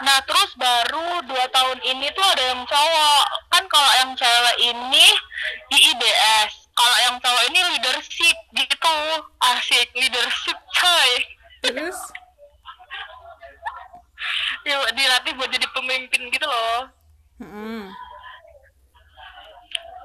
[0.00, 3.24] nah terus baru dua tahun ini tuh ada yang cowok.
[3.52, 5.06] Kan kalau yang cewek ini
[5.68, 8.96] di IDS kalau yang cowok ini leadership gitu.
[9.44, 11.12] Asik leadership coy.
[11.60, 11.98] Terus?
[14.68, 16.88] ya dilatih buat jadi pemimpin gitu loh.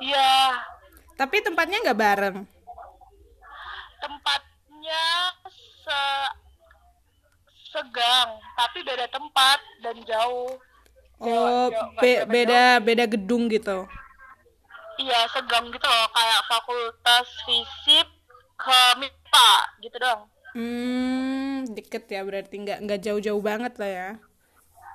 [0.03, 0.59] Iya.
[1.15, 2.37] Tapi tempatnya nggak bareng.
[3.95, 5.05] tempatnya
[5.57, 6.03] se
[7.75, 10.55] segang tapi beda tempat dan jauh
[11.15, 12.27] Oh, jauh, be- jauh.
[12.27, 13.87] beda beda gedung gitu.
[14.95, 18.07] Iya segang gitu loh kayak fakultas fisip
[18.55, 20.21] ke MIPA gitu dong.
[20.51, 24.09] Hmm, deket ya berarti nggak nggak jauh-jauh banget lah ya.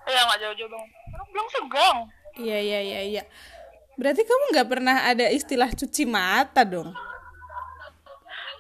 [0.05, 0.87] Iya nggak jauh-jauh dong.
[1.29, 1.99] Bilang segang.
[2.37, 3.23] Iya iya iya iya.
[3.97, 6.93] Berarti kamu nggak pernah ada istilah cuci mata dong?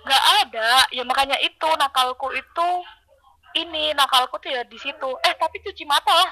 [0.00, 0.70] Nggak ada.
[0.92, 2.68] Ya makanya itu nakalku itu
[3.56, 5.10] ini nakalku tuh ya di situ.
[5.26, 6.30] Eh tapi cuci mata lah.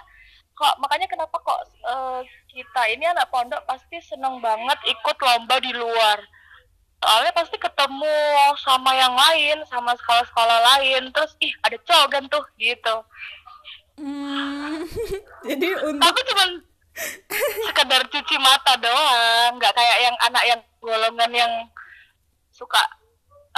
[0.59, 5.73] Kok makanya kenapa kok eh, kita ini anak pondok pasti seneng banget ikut lomba di
[5.75, 6.19] luar.
[6.99, 8.19] Soalnya pasti ketemu
[8.59, 11.15] sama yang lain, sama sekolah-sekolah lain.
[11.15, 12.97] Terus ih ada cogan tuh gitu.
[13.99, 14.87] Hmm,
[15.49, 16.51] jadi untuk Tapi cuman
[17.67, 21.53] sekedar cuci mata doang nggak kayak yang anak yang golongan yang
[22.51, 22.83] suka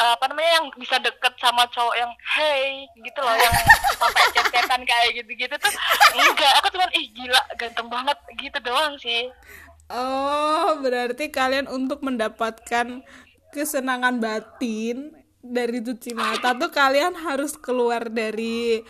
[0.00, 3.54] apa namanya yang bisa deket sama cowok yang hey gitu loh yang
[4.00, 5.72] sampai chat-chatan kayak gitu-gitu tuh
[6.16, 6.52] enggak.
[6.60, 9.28] Aku cuman ih gila ganteng banget gitu doang sih.
[9.90, 13.04] Oh berarti kalian untuk mendapatkan
[13.52, 18.80] kesenangan batin dari cuci mata tuh kalian harus keluar dari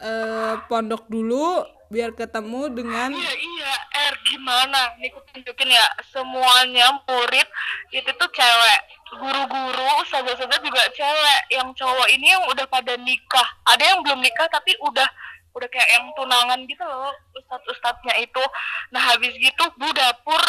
[0.00, 3.72] eh, pondok dulu biar ketemu dengan iya iya.
[3.94, 4.98] Er gimana?
[4.98, 5.86] Nih aku tunjukin ya.
[6.10, 7.48] Semuanya murid
[7.94, 8.80] itu tuh cewek
[9.16, 11.40] guru-guru ustazah-ustazah juga cewek.
[11.50, 13.48] Yang cowok ini yang udah pada nikah.
[13.66, 15.06] Ada yang belum nikah tapi udah
[15.54, 18.42] udah kayak yang tunangan gitu loh ustadz-ustadznya itu.
[18.90, 20.42] Nah habis gitu bu dapur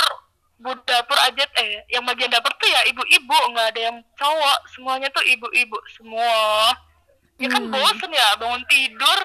[0.58, 4.60] bu dapur aja eh yang bagian dapur tuh ya ibu-ibu nggak ada yang cowok.
[4.74, 6.74] Semuanya tuh ibu-ibu semua.
[7.38, 7.74] Ya kan Hmm.
[7.76, 9.20] bosen ya bangun tidur.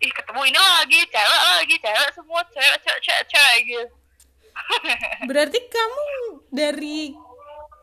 [0.00, 3.86] Ih ketemu ini lagi cewek lagi cewek semua cewek cewek cewek, cewek gitu.
[5.28, 6.06] Berarti kamu
[6.52, 7.12] dari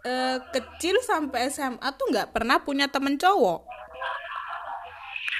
[0.07, 3.67] eh, kecil sampai SMA tuh nggak pernah punya temen cowok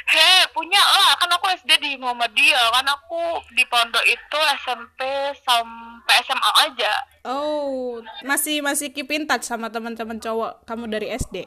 [0.08, 5.04] Heh, punya lah, kan aku SD di Muhammadiyah, kan aku di pondok itu SMP
[5.44, 6.94] sampai SMA aja.
[7.28, 11.44] oh masih masih keep in touch sama teman-teman cowok kamu dari SD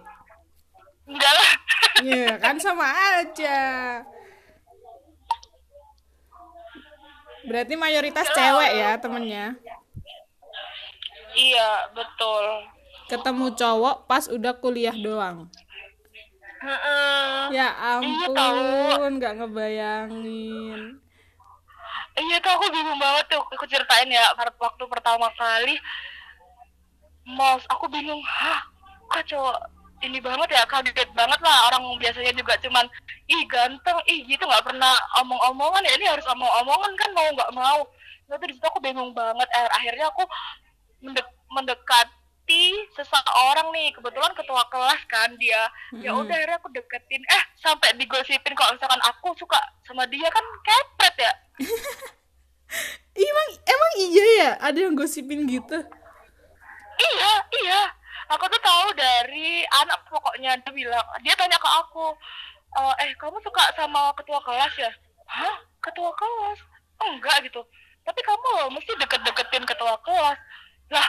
[1.11, 1.53] Enggak lah.
[2.01, 2.87] Iya kan sama
[3.21, 3.61] aja.
[7.45, 9.53] Berarti mayoritas cewek ya temennya.
[11.37, 12.45] iya, betul.
[13.11, 15.51] Ketemu cowok pas udah kuliah doang.
[16.61, 17.69] Ya Iya,
[17.99, 21.01] ampun, nggak ngebayangin.
[22.21, 25.79] Iya tuh aku bingung banget tuh, aku ceritain ya waktu pertama kali
[27.25, 28.61] Mos, aku bingung, hah,
[29.09, 29.57] kok cowok
[30.03, 32.89] ini banget ya, kaget banget lah orang biasanya juga cuman
[33.29, 37.81] ih ganteng, ih gitu nggak pernah omong-omongan ya, ini harus omong-omongan kan mau nggak mau.
[38.27, 40.27] Nah, tuh di situ aku bingung banget, eh, akhirnya aku
[41.01, 41.39] mendek-
[42.51, 45.71] mendekati seseorang nih, kebetulan ketua kelas kan dia,
[46.03, 46.27] ya Mm-mm.
[46.27, 51.17] udah akhirnya aku deketin, eh sampai digosipin kalau misalkan aku suka sama dia kan kepret
[51.19, 51.33] ya.
[53.21, 55.75] Emang emang iya ya ada yang gosipin gitu.
[57.01, 57.33] Iya,
[57.67, 57.81] iya.
[58.31, 62.15] Aku tuh tahu dari anak pokoknya dia bilang, dia tanya ke aku,
[62.79, 64.91] "Eh, eh kamu suka sama ketua kelas ya?
[65.27, 65.59] Hah?
[65.83, 66.63] Ketua kelas?
[67.03, 67.61] Enggak gitu.
[68.07, 70.39] Tapi kamu loh mesti deket-deketin ketua kelas.
[70.95, 71.09] Lah,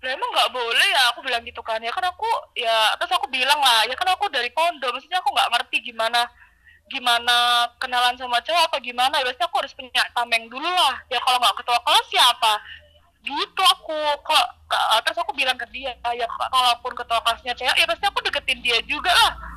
[0.00, 1.80] lah emang nggak boleh ya aku bilang gitu kan.
[1.84, 5.30] Ya kan aku ya terus aku bilang lah ya kan aku dari pondok maksudnya aku
[5.32, 6.24] nggak ngerti gimana
[6.90, 9.20] gimana kenalan sama cowok apa gimana.
[9.20, 11.00] Biasanya aku harus punya tameng dulu lah.
[11.12, 12.52] Ya kalau nggak ketua kelas siapa?
[13.20, 14.00] Gitu aku.
[14.24, 14.46] Kok
[15.04, 18.78] terus aku bilang ke dia ya kalaupun ketua kelasnya cewek ya pasti aku deketin dia
[18.86, 19.49] juga lah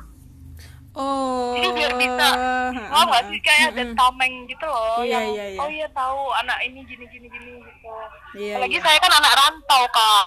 [0.94, 1.58] Oh.
[1.58, 2.28] Jadi biar bisa,
[2.70, 5.58] oh nggak sih kayak ada tameng gitu loh, Iya, yang iya, iya.
[5.58, 7.90] oh iya tahu anak ini gini gini gini gitu.
[8.38, 8.84] Iya, Apalagi iya.
[8.86, 10.26] saya kan anak rantau kak,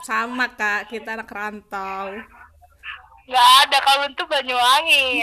[0.00, 2.06] Sama kak, kita anak rantau.
[3.26, 5.22] nggak ada kawin tuh Banyuwangi.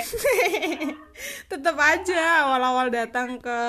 [1.52, 3.60] Tetap aja awal-awal datang ke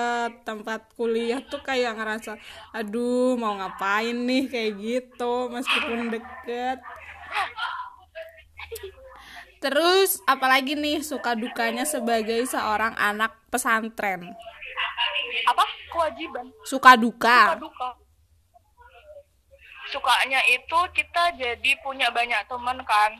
[0.42, 2.38] tempat kuliah tuh kayak ngerasa,
[2.70, 6.78] aduh mau ngapain nih kayak gitu meskipun deket.
[9.58, 14.30] Terus apalagi nih suka dukanya sebagai seorang anak pesantren.
[15.50, 16.46] Apa kewajiban?
[16.62, 17.38] Suka Suka duka.
[17.58, 17.88] duka.
[19.88, 23.16] Sukanya itu kita jadi punya banyak teman kan.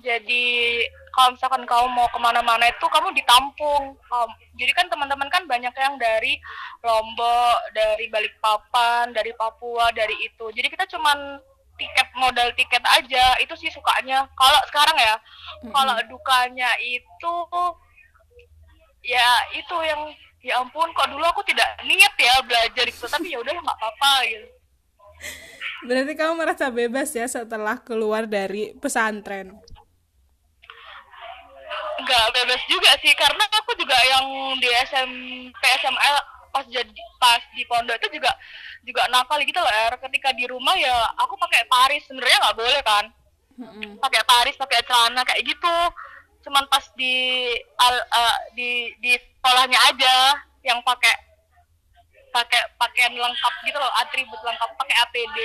[0.00, 0.78] Jadi
[1.10, 3.98] kalau misalkan kamu mau ke mana-mana itu kamu ditampung.
[3.98, 6.38] Kamu- jadi kan teman-teman kan banyak yang dari
[6.80, 10.48] Lombok, dari Balikpapan, dari Papua, dari itu.
[10.54, 11.40] Jadi kita cuman
[11.74, 14.26] tiket modal tiket aja itu sih sukanya.
[14.38, 15.14] Kalau sekarang ya,
[15.70, 17.34] kalau dukanya itu
[19.04, 20.00] ya itu yang
[20.44, 24.12] ya ampun kok dulu aku tidak niat ya belajar itu tapi ya udah nggak apa-apa
[24.28, 24.48] gitu.
[25.84, 29.52] Berarti kamu merasa bebas ya setelah keluar dari pesantren.
[31.94, 34.26] nggak bebas juga sih karena aku juga yang
[34.60, 36.10] di SMP SMA
[36.54, 38.30] pas jadi pas di pondok itu juga
[38.86, 39.98] juga nakal gitu loh er.
[39.98, 43.04] Ketika di rumah ya aku pakai paris sebenarnya nggak boleh kan?
[43.98, 45.76] Pakai paris pakai celana kayak gitu.
[46.46, 47.50] Cuman pas di
[47.82, 48.70] al, eh, di
[49.02, 51.12] di sekolahnya aja yang pakai
[52.30, 55.38] pakai pakaian lengkap gitu loh atribut lengkap pakai APD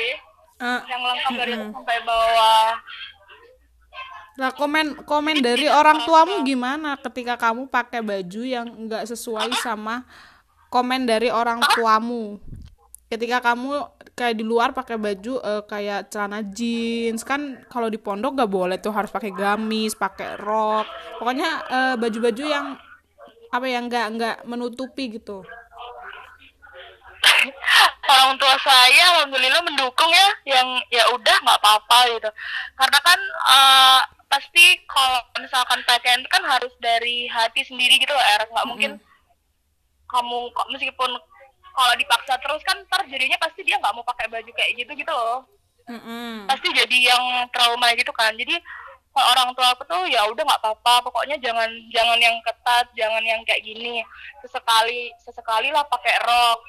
[0.60, 2.72] Ah, yang lengkap dari atas sampai bawah.
[4.40, 10.04] Nah, komen komen dari orang tuamu gimana ketika kamu pakai baju yang enggak sesuai sama
[10.70, 12.38] komen dari orang tuamu?
[13.10, 18.38] Ketika kamu kayak di luar pakai baju eh, kayak celana jeans kan kalau di pondok
[18.38, 20.86] gak boleh tuh harus pakai gamis, pakai rok.
[21.18, 22.78] Pokoknya eh, baju-baju yang
[23.50, 25.42] apa yang enggak enggak menutupi gitu.
[28.10, 32.30] orang tua saya alhamdulillah mendukung ya yang ya udah nggak apa-apa gitu
[32.76, 38.22] karena kan eh, pasti kalau misalkan pakaian itu kan harus dari hati sendiri gitu loh
[38.22, 38.92] er nggak mungkin
[40.10, 41.12] kamu kok meskipun
[41.70, 45.14] kalau dipaksa terus kan ntar jadinya pasti dia nggak mau pakai baju kayak gitu gitu
[45.14, 45.46] loh.
[45.90, 46.46] Mm-mm.
[46.46, 48.30] pasti jadi yang trauma gitu kan.
[48.38, 48.54] Jadi
[49.18, 51.10] orang tua aku tuh ya udah nggak apa-apa.
[51.10, 54.06] Pokoknya jangan jangan yang ketat jangan yang kayak gini.
[54.46, 56.60] Sesekali sesekali lah pakai rok.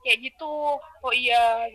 [0.00, 0.80] Kayak gitu.
[0.80, 1.68] Oh iya.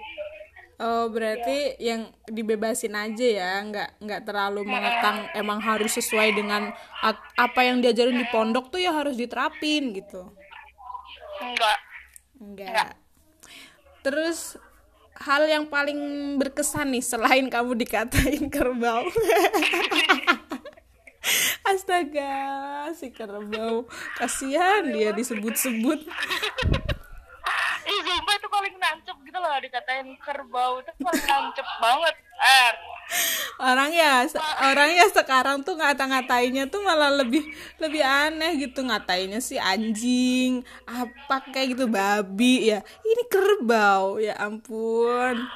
[0.79, 6.71] Oh, berarti yang dibebasin aja ya, nggak nggak terlalu mengekang emang harus sesuai dengan
[7.35, 10.31] apa yang diajarin di pondok tuh ya harus diterapin gitu.
[11.41, 11.79] Enggak
[12.39, 12.95] Enggak.
[13.99, 14.55] Terus
[15.19, 15.99] hal yang paling
[16.39, 19.03] berkesan nih selain kamu dikatain kerbau.
[21.69, 23.83] Astaga, si kerbau.
[24.15, 26.07] Kasihan dia disebut-sebut.
[27.89, 32.75] Ih, sumpah itu paling nancep gitu loh dikatain kerbau itu paling nancep banget er.
[33.57, 34.29] Orang ya
[34.61, 37.41] orang ya sekarang tuh ngata-ngatainnya tuh malah lebih
[37.81, 42.85] lebih aneh gitu ngatainnya sih anjing apa kayak gitu babi ya.
[43.01, 45.49] Ini kerbau ya ampun.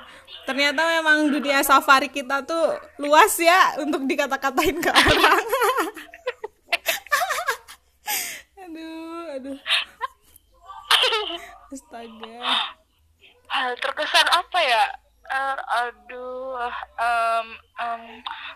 [0.50, 5.46] Ternyata memang dunia safari kita tuh luas ya untuk dikata-katain ke orang.
[8.64, 9.58] Aduh aduh
[11.74, 12.38] astaga.
[13.50, 14.86] Hal terkesan apa ya?
[15.24, 16.60] Er, aduh
[17.00, 17.48] em,
[17.80, 18.04] em,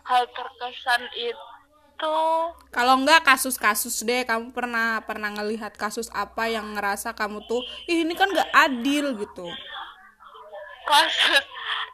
[0.03, 2.15] hal terkesan itu
[2.69, 8.05] Kalau enggak kasus-kasus deh, kamu pernah pernah ngelihat kasus apa yang ngerasa kamu tuh, Ih,
[8.05, 9.49] ini kan nggak adil gitu.
[10.85, 11.41] kasus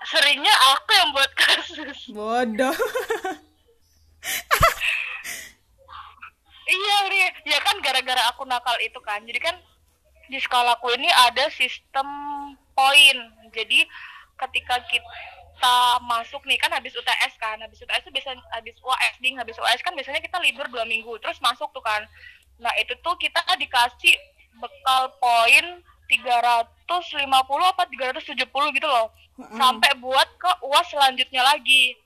[0.04, 2.00] seringnya aku yang buat kasus.
[2.12, 2.76] Bodoh.
[6.68, 6.98] iya
[7.48, 9.24] ya kan gara-gara aku nakal itu kan.
[9.24, 9.56] Jadi kan
[10.34, 12.10] di sekolahku ini ada sistem
[12.74, 13.18] poin.
[13.54, 13.86] Jadi
[14.42, 15.78] ketika kita
[16.10, 19.86] masuk nih kan habis UTS kan habis UTS itu biasanya habis UAS ding habis UAS
[19.86, 22.02] kan biasanya kita libur dua minggu terus masuk tuh kan.
[22.58, 24.18] Nah itu tuh kita dikasih
[24.58, 27.22] bekal poin 350
[27.62, 29.14] apa 370 gitu loh.
[29.54, 31.98] Sampai buat ke UAS selanjutnya lagi.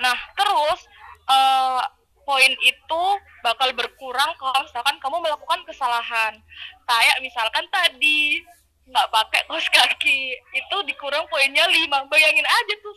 [0.00, 0.80] Nah, terus
[1.28, 1.82] eh,
[2.30, 3.02] poin itu
[3.42, 6.38] bakal berkurang kalau misalkan kamu melakukan kesalahan.
[6.86, 8.38] Kayak misalkan tadi
[8.86, 10.38] nggak pakai kaos kaki.
[10.54, 12.06] Itu dikurang poinnya lima.
[12.06, 12.94] Bayangin aja tuh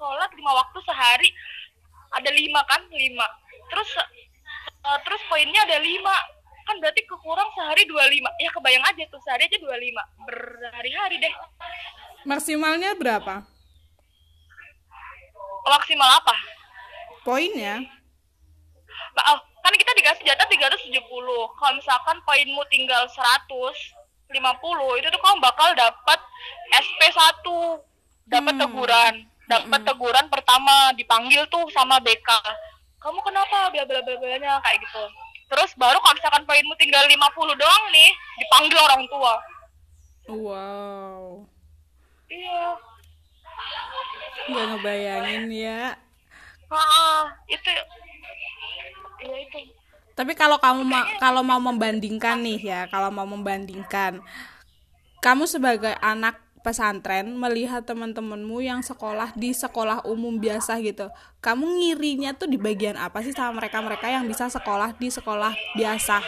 [0.00, 1.28] sholat lima waktu sehari
[2.16, 2.80] ada lima kan?
[2.88, 3.28] Lima.
[3.68, 3.90] Terus
[4.88, 6.16] uh, terus poinnya ada lima.
[6.64, 8.32] Kan berarti kekurang sehari dua lima.
[8.40, 10.00] Ya kebayang aja tuh sehari aja dua lima.
[10.24, 11.34] Berhari-hari deh.
[12.24, 13.44] Maksimalnya berapa?
[15.68, 16.36] Maksimal apa?
[17.20, 17.99] Poinnya
[19.16, 21.02] oh, kan kita dikasih jatah 370
[21.56, 24.30] kalau misalkan poinmu tinggal 150
[24.98, 26.20] itu tuh kamu bakal dapat
[26.70, 27.46] SP1
[28.30, 28.62] dapat hmm.
[28.62, 29.14] teguran.
[29.50, 29.88] Dapat hmm.
[29.90, 32.30] teguran pertama dipanggil tuh sama BK
[33.00, 33.72] kamu kenapa?
[33.72, 35.04] Bla bla bla nya kayak gitu.
[35.50, 37.16] Terus baru kalau misalkan poinmu tinggal 50
[37.58, 38.10] doang nih
[38.44, 39.34] dipanggil orang tua.
[40.30, 41.42] Wow.
[42.28, 42.64] Iya.
[44.52, 45.82] Nggak ngebayangin ya.
[46.70, 47.66] Ah itu
[49.30, 49.58] ya itu.
[50.18, 54.20] Tapi kalau kamu ma kalau mau membandingkan nih ya kalau mau membandingkan
[55.24, 61.08] kamu sebagai anak pesantren melihat teman-temanmu yang sekolah di sekolah umum biasa gitu
[61.40, 66.20] kamu ngirinya tuh di bagian apa sih sama mereka-mereka yang bisa sekolah di sekolah biasa?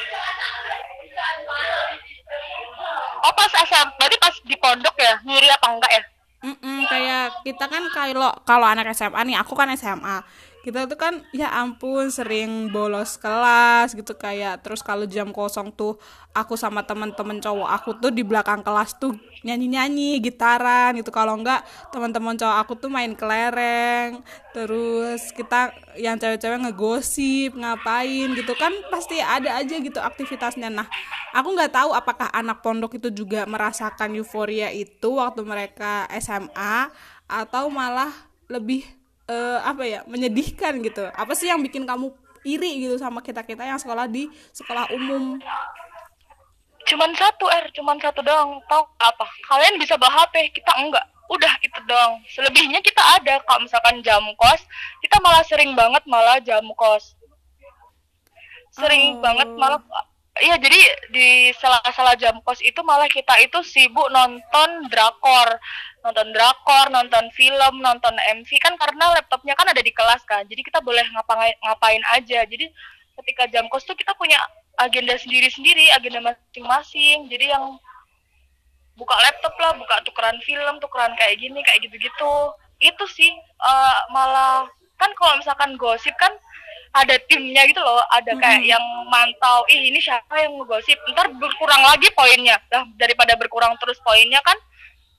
[3.23, 6.03] Oh pas SM berarti pas di pondok ya ngiri apa enggak ya?
[6.43, 10.25] Mm -mm, kayak kita kan kalau kalau anak SMA nih aku kan SMA
[10.63, 15.99] kita tuh kan ya ampun sering bolos kelas gitu kayak terus kalau jam kosong tuh
[16.31, 21.11] aku sama temen-temen cowok aku tuh di belakang kelas tuh nyanyi-nyanyi gitaran gitu.
[21.11, 24.23] Kalau enggak teman-teman cowok aku tuh main kelereng.
[24.55, 30.71] Terus kita yang cewek-cewek ngegosip ngapain gitu kan pasti ada aja gitu aktivitasnya.
[30.71, 30.87] Nah
[31.35, 36.89] aku nggak tahu apakah anak pondok itu juga merasakan euforia itu waktu mereka SMA
[37.27, 38.15] atau malah
[38.47, 41.07] lebih uh, apa ya menyedihkan gitu.
[41.13, 42.11] Apa sih yang bikin kamu
[42.43, 45.39] iri gitu sama kita kita yang sekolah di sekolah umum?
[46.89, 47.71] Cuman satu er.
[47.75, 48.59] Cuman satu doang.
[48.67, 49.27] Tau apa?
[49.47, 51.07] Kalian bisa bawa hp kita enggak.
[51.31, 52.19] Udah itu doang.
[52.27, 53.39] Selebihnya kita ada.
[53.47, 54.63] Kalau misalkan jam kos
[55.03, 57.15] kita malah sering banget malah jam kos.
[58.73, 59.23] Sering oh.
[59.23, 59.79] banget malah
[60.33, 60.81] Iya jadi
[61.13, 65.61] di sela-sela jam kos itu malah kita itu sibuk nonton drakor,
[66.01, 70.65] nonton drakor, nonton film, nonton MV kan karena laptopnya kan ada di kelas kan, jadi
[70.65, 72.49] kita boleh ngapain ngapain aja.
[72.49, 72.65] Jadi
[73.21, 74.41] ketika jam kos tuh kita punya
[74.81, 77.29] agenda sendiri-sendiri, agenda masing-masing.
[77.29, 77.77] Jadi yang
[78.97, 82.35] buka laptop lah, buka tukeran film, tukeran kayak gini, kayak gitu-gitu.
[82.81, 84.65] Itu sih uh, malah
[84.97, 86.33] kan kalau misalkan gosip kan
[86.93, 91.01] ada timnya gitu loh ada kayak yang mantau ih ini siapa yang ngegosip?
[91.09, 92.61] Ntar berkurang lagi poinnya.
[92.69, 94.57] Lah daripada berkurang terus poinnya kan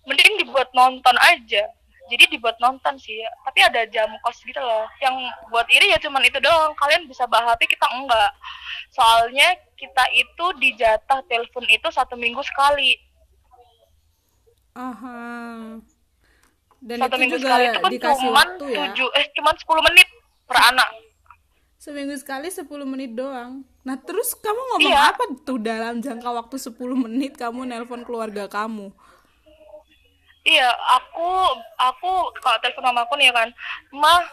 [0.05, 1.65] mending dibuat nonton aja.
[2.13, 4.85] Jadi dibuat nonton sih tapi ada jam kos gitu loh.
[5.01, 5.15] Yang
[5.49, 8.31] buat iri ya cuman itu doang kalian bisa bahas HP kita enggak.
[8.93, 13.01] Soalnya kita itu dijatah telepon itu satu minggu sekali.
[14.77, 15.17] Aha.
[16.83, 18.77] Dan satu itu minggu juga sekali itu kan dikasih cuman waktu ya?
[18.77, 20.07] tujuh eh cuman 10 menit
[20.43, 20.89] per anak
[21.83, 23.59] Seminggu sekali 10 menit doang.
[23.83, 25.11] Nah, terus kamu ngomong Iya.
[25.11, 28.87] apa tuh dalam jangka waktu 10 menit kamu nelpon keluarga kamu?
[30.47, 31.27] Iya, aku
[31.75, 33.49] aku kalau telepon sama aku nih ya kan,
[33.91, 34.23] mah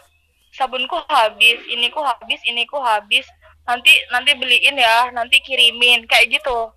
[0.55, 3.27] sabunku habis, ini ku habis, ini ku habis.
[3.67, 6.71] Nanti nanti beliin ya, nanti kirimin kayak gitu.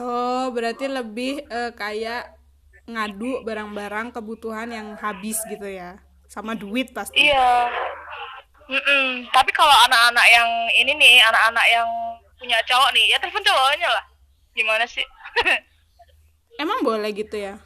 [0.00, 2.32] Oh, berarti lebih eh, kayak
[2.88, 6.00] ngadu barang-barang kebutuhan yang habis gitu ya.
[6.32, 7.28] Sama duit pasti.
[7.28, 7.68] Iya.
[8.68, 9.24] Mm-mm.
[9.32, 11.88] Tapi kalau anak-anak yang ini nih, anak-anak yang
[12.36, 14.04] punya cowok nih, ya telepon cowoknya lah.
[14.52, 15.04] Gimana sih?
[16.62, 17.56] Emang boleh gitu ya?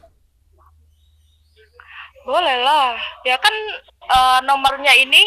[2.23, 2.95] Boleh lah.
[3.23, 3.51] Ya kan
[4.07, 5.19] eh, nomornya ini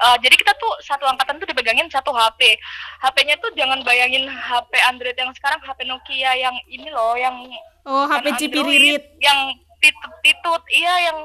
[0.00, 2.58] eh, jadi kita tuh satu angkatan tuh dipegangin satu HP.
[3.00, 7.36] HP-nya tuh jangan bayangin HP Android yang sekarang HP Nokia yang ini loh, yang
[7.80, 9.16] Oh, HP cipiririt.
[9.16, 9.38] Yang
[9.80, 11.24] titut-titut, iya yang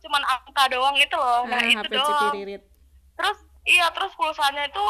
[0.00, 1.42] cuman angka doang itu loh.
[1.44, 2.06] Nah, Ah, itu HP doang.
[2.06, 2.62] cipiririt.
[3.70, 4.86] Iya, terus pulsanya itu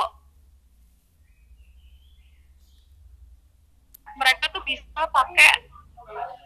[4.16, 5.52] mereka tuh bisa pakai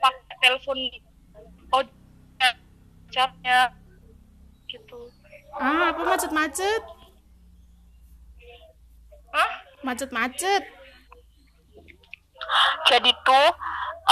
[0.03, 0.79] pakai telepon
[1.71, 3.61] ojeknya
[4.67, 5.01] gitu.
[5.55, 6.83] Ah, apa macet-macet?
[9.31, 9.53] Hah?
[9.87, 10.63] Macet-macet.
[12.85, 13.49] jadi tuh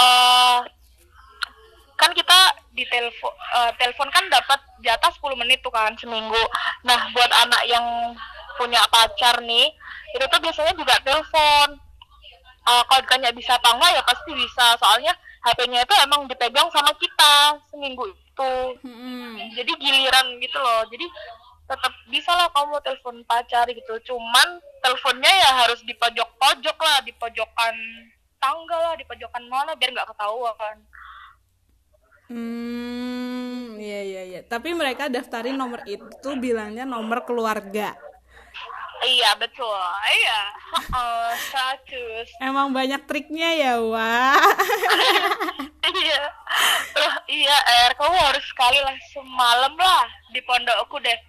[0.01, 0.57] eh
[1.97, 2.39] kan kita
[2.73, 6.43] di telepon eh, telepon kan dapat jatah 10 menit tuh kan seminggu.
[6.85, 7.85] Nah, buat anak yang
[8.57, 9.73] punya pacar nih,
[10.13, 11.77] itu tuh biasanya juga telepon.
[12.63, 14.65] Eh, kalau ditanya bisa apa enggak ya pasti bisa.
[14.79, 15.13] Soalnya
[15.43, 18.53] HP-nya itu emang dipegang sama kita seminggu itu.
[18.81, 19.35] Hmm.
[19.53, 20.87] Jadi giliran gitu loh.
[20.87, 21.05] Jadi
[21.63, 23.93] tetap bisa lah kamu telepon pacar gitu.
[24.07, 27.75] Cuman teleponnya ya harus di pojok-pojok lah, di pojokan
[28.43, 30.75] tangga lah di pojokan mana biar nggak ketahuan
[32.31, 34.41] Hmm, iya iya iya.
[34.47, 37.93] Tapi mereka daftarin nomor itu bilangnya nomor keluarga.
[39.03, 39.75] iya betul
[40.15, 40.41] iya
[40.95, 44.39] uh, status Emang banyak triknya ya, Wak.
[45.91, 46.23] iya
[46.95, 51.19] loh iya er kamu harus sekali lah semalam lah di pondokku deh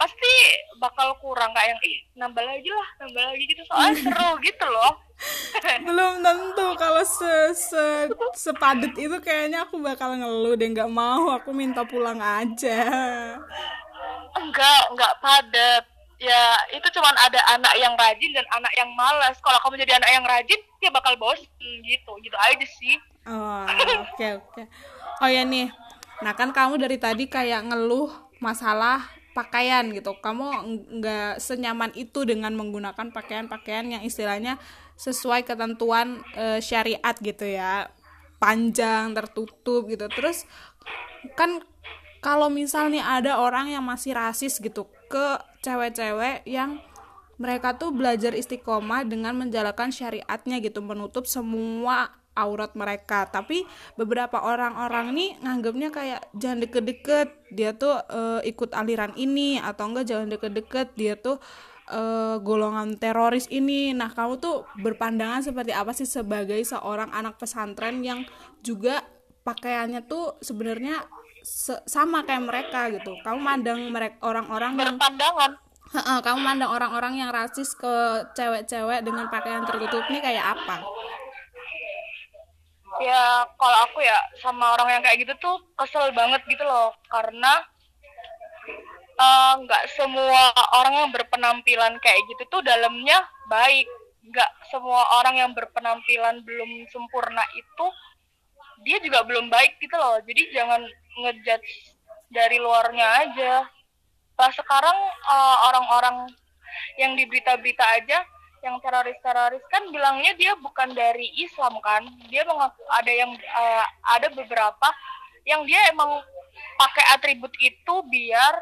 [0.00, 0.32] pasti
[0.80, 4.94] bakal kurang kayak yang ih nambah lagi lah nambah lagi gitu soalnya seru gitu loh
[5.84, 11.52] Belum tentu kalau se, se sepadet itu kayaknya aku bakal ngeluh deh nggak mau, aku
[11.52, 12.80] minta pulang aja.
[14.32, 15.84] enggak enggak padat
[16.16, 20.08] ya itu cuman ada anak yang rajin dan anak yang malas kalau kamu jadi anak
[20.08, 22.96] yang rajin dia bakal bosen gitu gitu aja sih
[23.28, 23.68] Oh,
[24.08, 24.62] oke oke.
[25.20, 25.68] Oh ya nih.
[26.24, 28.08] Nah, kan kamu dari tadi kayak ngeluh
[28.40, 30.16] masalah pakaian gitu.
[30.18, 34.58] Kamu ng- nggak senyaman itu dengan menggunakan pakaian-pakaian yang istilahnya
[34.98, 37.88] sesuai ketentuan eh, syariat gitu ya.
[38.40, 40.08] Panjang, tertutup gitu.
[40.08, 40.48] Terus
[41.36, 41.60] kan
[42.24, 45.26] kalau misalnya ada orang yang masih rasis gitu ke
[45.64, 46.80] cewek-cewek yang
[47.40, 53.26] mereka tuh belajar istiqomah dengan menjalankan syariatnya gitu menutup semua aurat mereka.
[53.28, 53.66] Tapi
[53.98, 60.06] beberapa orang-orang nih nganggapnya kayak jangan deket-deket dia tuh eh, ikut aliran ini atau enggak
[60.06, 61.42] jangan deket-deket dia tuh
[61.90, 63.90] eh, golongan teroris ini.
[63.94, 68.22] Nah kamu tuh berpandangan seperti apa sih sebagai seorang anak pesantren yang
[68.62, 69.02] juga
[69.42, 71.02] pakaiannya tuh sebenarnya
[71.42, 73.16] se- sama kayak mereka gitu?
[73.24, 75.52] Kamu mandang mereka orang-orang yang berpandangan.
[75.90, 80.86] Kamu mandang orang-orang yang rasis ke cewek-cewek dengan pakaian tertutup nih kayak apa?
[83.00, 86.92] Ya kalau aku ya sama orang yang kayak gitu tuh kesel banget gitu loh.
[87.08, 87.64] Karena
[89.16, 93.88] eh, nggak semua orang yang berpenampilan kayak gitu tuh dalamnya baik.
[94.30, 97.86] Nggak semua orang yang berpenampilan belum sempurna itu
[98.84, 100.20] dia juga belum baik gitu loh.
[100.22, 100.84] Jadi jangan
[101.24, 101.96] ngejudge
[102.30, 103.54] dari luarnya aja.
[104.36, 106.28] Lah sekarang eh, orang-orang
[107.00, 108.20] yang di berita-berita aja
[108.60, 113.86] yang teroris-teroris kan bilangnya dia bukan dari Islam kan dia mengaku ada yang eh,
[114.16, 114.88] ada beberapa
[115.48, 116.20] yang dia emang
[116.76, 118.54] pakai atribut itu biar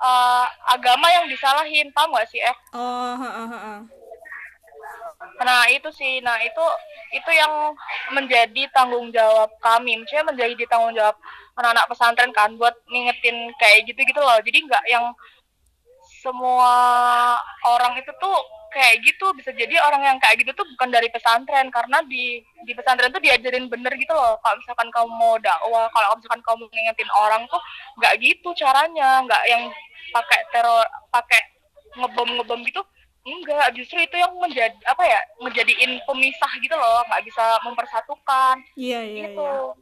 [0.00, 3.80] eh, agama yang disalahin paham gak sih eh Oh, heeh, heeh.
[5.42, 6.64] Nah itu sih, nah itu
[7.14, 7.74] itu yang
[8.10, 11.14] menjadi tanggung jawab kami, maksudnya menjadi tanggung jawab
[11.58, 14.38] anak-anak pesantren kan buat ngingetin kayak gitu gitu loh.
[14.42, 15.14] Jadi nggak yang
[16.22, 16.74] semua
[17.66, 18.36] orang itu tuh
[18.72, 22.72] kayak gitu bisa jadi orang yang kayak gitu tuh bukan dari pesantren karena di di
[22.72, 24.40] pesantren tuh diajarin bener gitu loh.
[24.40, 27.60] Kalau misalkan kamu mau dakwah, kalau misalkan kamu ngingetin orang tuh
[28.00, 29.62] nggak gitu caranya, nggak yang
[30.12, 31.40] pakai teror, pakai
[32.00, 32.80] ngebom ngebom gitu
[33.22, 39.00] enggak justru itu yang menjadi apa ya menjadiin pemisah gitu loh nggak bisa mempersatukan Iya,
[39.06, 39.78] iya, gitu iya.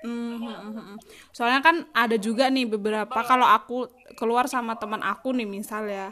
[0.00, 0.96] Hmm, hmm, hmm, hmm.
[1.28, 3.84] Soalnya kan ada juga nih beberapa kalau aku
[4.16, 6.08] keluar sama teman aku nih misal ya.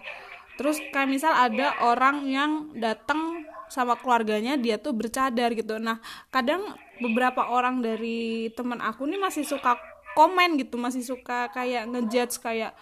[0.59, 5.79] Terus kayak misal ada orang yang datang sama keluarganya dia tuh bercadar gitu.
[5.79, 6.03] Nah,
[6.35, 9.79] kadang beberapa orang dari teman aku nih masih suka
[10.19, 12.75] komen gitu, masih suka kayak ngejudge kayak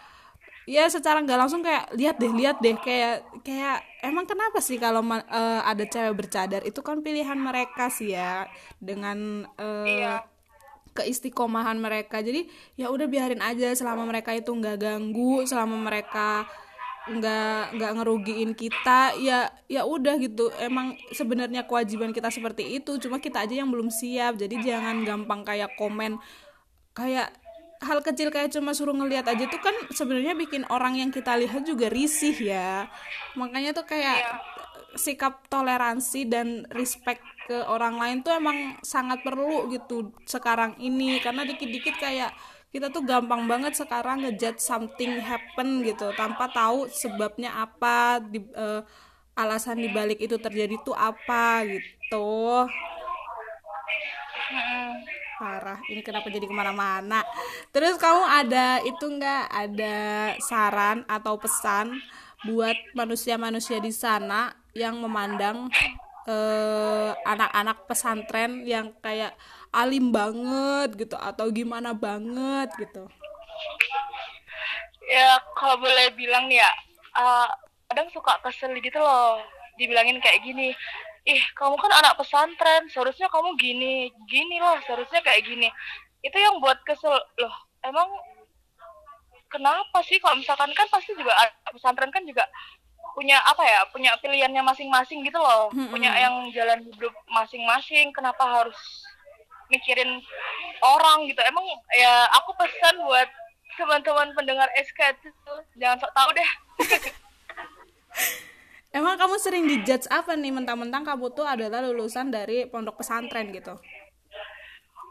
[0.66, 4.98] ya secara nggak langsung kayak lihat deh lihat deh kayak kayak emang kenapa sih kalau
[5.14, 8.50] eh, ada cewek bercadar itu kan pilihan mereka sih ya
[8.82, 10.14] dengan eh, Iya.
[10.90, 16.48] keistiqomahan mereka jadi ya udah biarin aja selama mereka itu nggak ganggu selama mereka
[17.06, 20.50] nggak nggak ngerugiin kita ya ya udah gitu.
[20.58, 24.38] Emang sebenarnya kewajiban kita seperti itu cuma kita aja yang belum siap.
[24.38, 26.18] Jadi jangan gampang kayak komen
[26.96, 27.30] kayak
[27.76, 31.62] hal kecil kayak cuma suruh ngelihat aja tuh kan sebenarnya bikin orang yang kita lihat
[31.62, 32.88] juga risih ya.
[33.36, 34.24] Makanya tuh kayak
[34.96, 41.20] sikap toleransi dan respect ke orang lain tuh emang sangat perlu gitu sekarang ini.
[41.20, 42.32] Karena dikit-dikit kayak
[42.76, 48.84] kita tuh gampang banget sekarang ngejudge something happen gitu tanpa tahu sebabnya apa di, eh,
[49.32, 52.68] alasan dibalik itu terjadi tuh apa gitu.
[55.40, 57.24] Parah ini kenapa jadi ke mana-mana?
[57.72, 59.44] Terus kamu ada itu nggak?
[59.48, 59.96] Ada
[60.44, 61.96] saran atau pesan
[62.44, 65.72] buat manusia-manusia di sana yang memandang
[66.28, 69.32] eh, anak-anak pesantren yang kayak
[69.76, 73.04] alim banget gitu atau gimana banget gitu.
[75.06, 76.66] Ya kalau boleh bilang ya
[77.12, 77.46] uh,
[77.92, 79.38] kadang suka kesel gitu loh
[79.76, 80.72] dibilangin kayak gini
[81.26, 85.68] ih kamu kan anak pesantren seharusnya kamu gini gini loh seharusnya kayak gini.
[86.24, 87.12] Itu yang buat kesel.
[87.12, 87.54] Loh
[87.84, 88.08] emang
[89.52, 92.48] kenapa sih kalau misalkan kan pasti juga anak pesantren kan juga
[93.16, 95.88] punya apa ya punya pilihannya masing-masing gitu loh Mm-mm.
[95.88, 98.76] punya yang jalan hidup masing-masing kenapa harus
[99.72, 100.20] mikirin
[100.82, 101.40] orang gitu.
[101.42, 101.64] Emang
[101.94, 103.28] ya aku pesan buat
[103.76, 106.50] teman-teman pendengar SK itu jangan sok tahu deh.
[108.96, 110.48] Emang kamu sering dijudge apa nih?
[110.48, 113.76] Mentang-mentang kamu tuh adalah lulusan dari pondok pesantren gitu?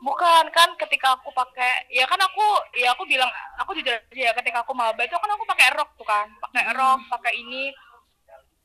[0.06, 2.46] bukan kan ketika aku pakai ya kan aku
[2.78, 3.26] ya aku bilang
[3.58, 6.30] aku jujur aja ya ketika aku maba itu kan aku pakai rok tuh kan.
[6.38, 7.74] Pakai rok pakai ini.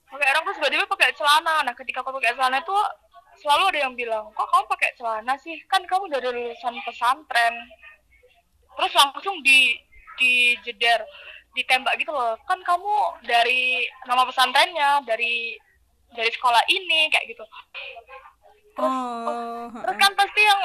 [0.05, 1.65] Pakai rok terus tiba-tiba pakai celana.
[1.65, 2.77] Nah ketika aku pakai celana itu
[3.41, 5.57] selalu ada yang bilang kok kamu pakai celana sih?
[5.67, 7.55] Kan kamu dari lulusan pesantren.
[8.77, 9.77] Terus langsung di
[10.21, 11.01] di jeder
[11.57, 12.37] ditembak gitu loh.
[12.45, 15.57] Kan kamu dari nama pesantrennya dari
[16.15, 17.45] dari sekolah ini kayak gitu.
[18.81, 20.61] Oh, terus kan pasti yang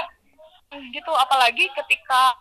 [0.93, 1.11] gitu.
[1.13, 2.35] Apalagi ketika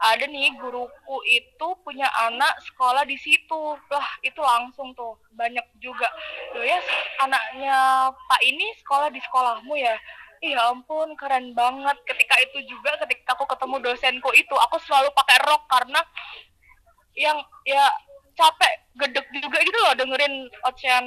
[0.00, 3.78] ada nih guruku itu punya anak sekolah di situ.
[3.90, 6.08] Lah itu langsung tuh banyak juga.
[6.56, 6.78] Loh ya
[7.22, 9.94] anaknya pak ini sekolah di sekolahmu ya?
[10.44, 11.96] Iya ampun keren banget.
[12.04, 16.00] Ketika itu juga ketika aku ketemu dosenku itu aku selalu pakai rok karena
[17.14, 17.86] yang ya
[18.34, 21.06] capek gedek juga gitu loh dengerin ocehan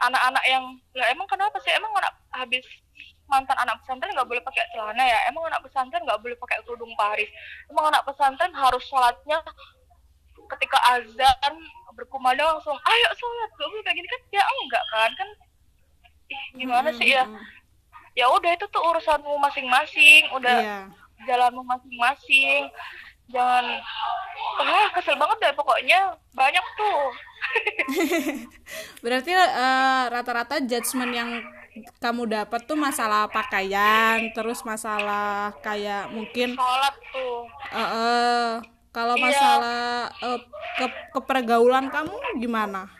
[0.00, 0.64] anak-anak yang
[0.96, 1.74] lah emang kenapa sih?
[1.76, 2.64] Emang anak habis
[3.30, 5.18] mantan anak pesantren nggak boleh pakai celana ya.
[5.30, 7.30] Emang anak pesantren nggak boleh pakai kerudung paris.
[7.70, 9.38] Emang anak pesantren harus sholatnya
[10.50, 11.54] ketika azan
[11.94, 13.50] berkumandang langsung ayo sholat.
[13.54, 14.08] Gak boleh kayak gini.
[14.10, 15.10] Kan ya enggak kan?
[15.14, 15.28] Kan
[16.30, 17.24] ih gimana sih ya?
[18.18, 20.26] Ya udah itu tuh urusanmu masing-masing.
[20.34, 20.78] Udah Iya.
[21.30, 22.66] jalanmu masing-masing.
[23.30, 23.78] Jangan
[24.58, 26.18] ah kesel banget deh pokoknya.
[26.34, 27.00] Banyak tuh.
[29.06, 31.30] Berarti eh, rata-rata judgement yang
[32.02, 38.48] kamu dapat tuh masalah pakaian, terus masalah kayak mungkin sholat tuh eh, eh,
[38.90, 39.22] kalau Iya.
[39.22, 39.82] masalah
[40.18, 40.40] eh,
[40.78, 42.90] ke kepergaulan kamu gimana?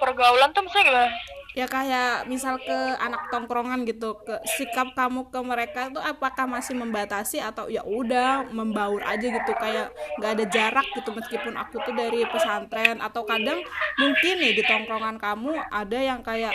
[0.00, 1.12] pergaulan tuh maksudnya gimana
[1.50, 6.78] Ya kayak misal ke anak tongkrongan gitu, ke sikap kamu ke mereka tuh apakah masih
[6.78, 9.90] membatasi atau ya udah membaur aja gitu kayak
[10.22, 13.58] nggak ada jarak gitu meskipun aku tuh dari pesantren atau kadang
[13.98, 16.54] mungkin nih di tongkrongan kamu ada yang kayak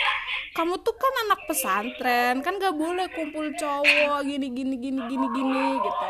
[0.56, 5.66] kamu tuh kan anak pesantren kan gak boleh kumpul cowok gini gini gini gini gini
[5.84, 6.08] gitu.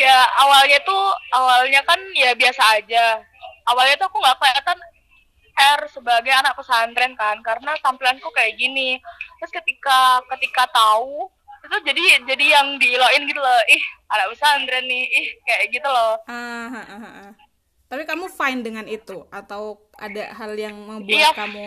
[0.00, 3.20] ya awalnya tuh awalnya kan ya biasa aja
[3.68, 4.78] awalnya tuh aku nggak kelihatan
[5.54, 8.98] R sebagai anak pesantren kan karena tampilanku kayak gini
[9.38, 11.28] terus ketika ketika tahu
[11.64, 16.16] itu jadi jadi yang diiloin gitu loh ih anak pesantren nih ih kayak gitu loh
[16.26, 17.30] Ah, ah, ah, ah.
[17.84, 21.30] Tapi kamu fine dengan itu atau ada hal yang membuat Iya.
[21.32, 21.64] kamu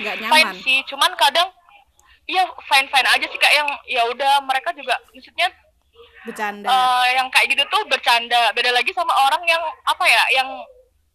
[0.00, 0.54] nggak fine nyaman?
[0.58, 1.48] sih cuman kadang
[2.24, 5.48] iya fine fine aja sih kayak yang ya udah mereka juga maksudnya
[6.20, 6.68] Bercanda.
[6.68, 10.48] eh, yang kayak gitu tuh bercanda beda lagi sama orang yang apa ya yang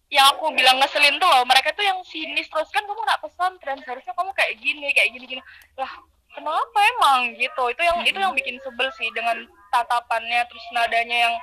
[0.08, 3.80] yang aku bilang ngeselin tuh loh mereka tuh yang sinis terus kan kamu nggak pesantren
[3.82, 5.42] seharusnya kamu kayak gini kayak gini gini
[5.76, 5.92] lah
[6.32, 9.40] kenapa emang gitu itu yang itu yang bikin sebel sih dengan
[9.70, 11.36] tatapannya terus nadanya yang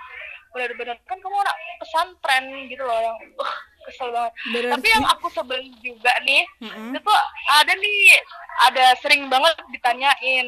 [0.51, 3.55] benar-benar kan kamu anak pesantren gitu loh yang uh,
[3.85, 4.33] kesel banget.
[4.53, 6.95] Berarti- tapi yang aku sebel juga nih Mm-mm.
[6.95, 7.13] itu
[7.53, 8.01] ada nih
[8.71, 10.47] ada sering banget ditanyain.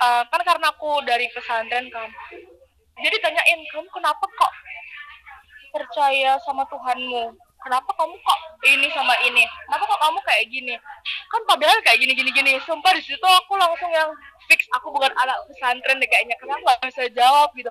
[0.00, 2.08] Eh, kan karena aku dari pesantren kan
[3.00, 4.52] jadi tanyain kamu kenapa kok
[5.72, 7.32] percaya sama Tuhanmu?
[7.60, 9.44] Kenapa kamu kok ini sama ini?
[9.68, 10.74] Kenapa kok kamu kayak gini?
[11.28, 12.52] Kan padahal kayak gini gini gini.
[12.64, 14.08] Sumpah di situ aku langsung yang
[14.48, 14.64] fix.
[14.80, 16.36] Aku bukan anak pesantren deh kayaknya.
[16.40, 17.68] Kenapa nggak bisa jawab gitu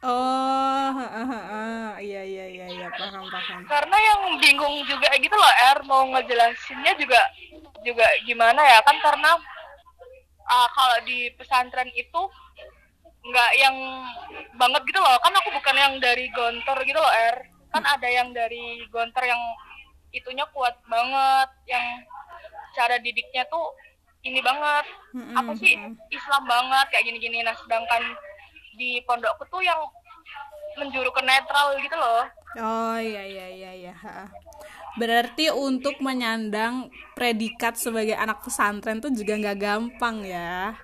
[0.00, 0.96] Oh,
[2.00, 2.88] iya iya iya iya.
[2.88, 3.60] Paham paham.
[3.68, 7.20] karena yang bingung juga gitu loh R mau ngejelasinnya juga
[7.84, 8.80] juga gimana ya?
[8.80, 9.36] Kan karena
[10.48, 12.20] ah, kalau di pesantren itu
[13.28, 13.76] nggak yang
[14.56, 15.20] banget gitu loh.
[15.20, 17.36] Kan aku bukan yang dari gontor gitu loh R
[17.68, 19.38] kan ada yang dari gontor yang
[20.16, 21.84] itunya kuat banget yang
[22.72, 23.76] cara didiknya tuh
[24.24, 24.88] ini banget.
[25.36, 25.76] Apa sih
[26.08, 27.44] Islam banget kayak gini-gini.
[27.44, 28.16] Nah sedangkan
[28.80, 29.76] di pondokku tuh yang
[30.74, 33.94] menjuru ke netral gitu loh Oh iya iya iya iya.
[34.98, 40.74] Berarti untuk menyandang predikat sebagai anak pesantren tuh juga nggak gampang ya.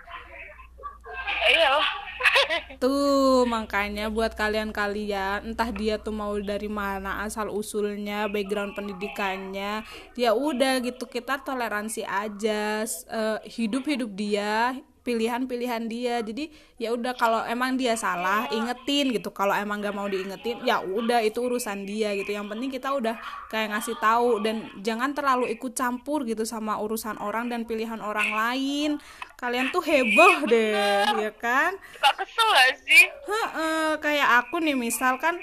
[1.49, 1.87] iya loh
[2.83, 9.83] Tuh makanya buat kalian-kalian entah dia tuh mau dari mana asal usulnya, background pendidikannya,
[10.15, 14.77] ya udah gitu kita toleransi aja s- eh, hidup-hidup dia,
[15.07, 16.19] pilihan-pilihan dia.
[16.19, 16.51] Jadi
[16.83, 19.31] ya udah kalau emang dia salah, ingetin gitu.
[19.31, 22.35] Kalau emang gak mau diingetin, ya udah itu urusan dia gitu.
[22.35, 23.15] Yang penting kita udah
[23.47, 28.35] kayak ngasih tahu dan jangan terlalu ikut campur gitu sama urusan orang dan pilihan orang
[28.35, 28.91] lain.
[29.39, 31.77] Kalian tuh heboh deh, ya kan?
[31.93, 35.37] suka kesel gak sih Heeh, kayak aku nih misalkan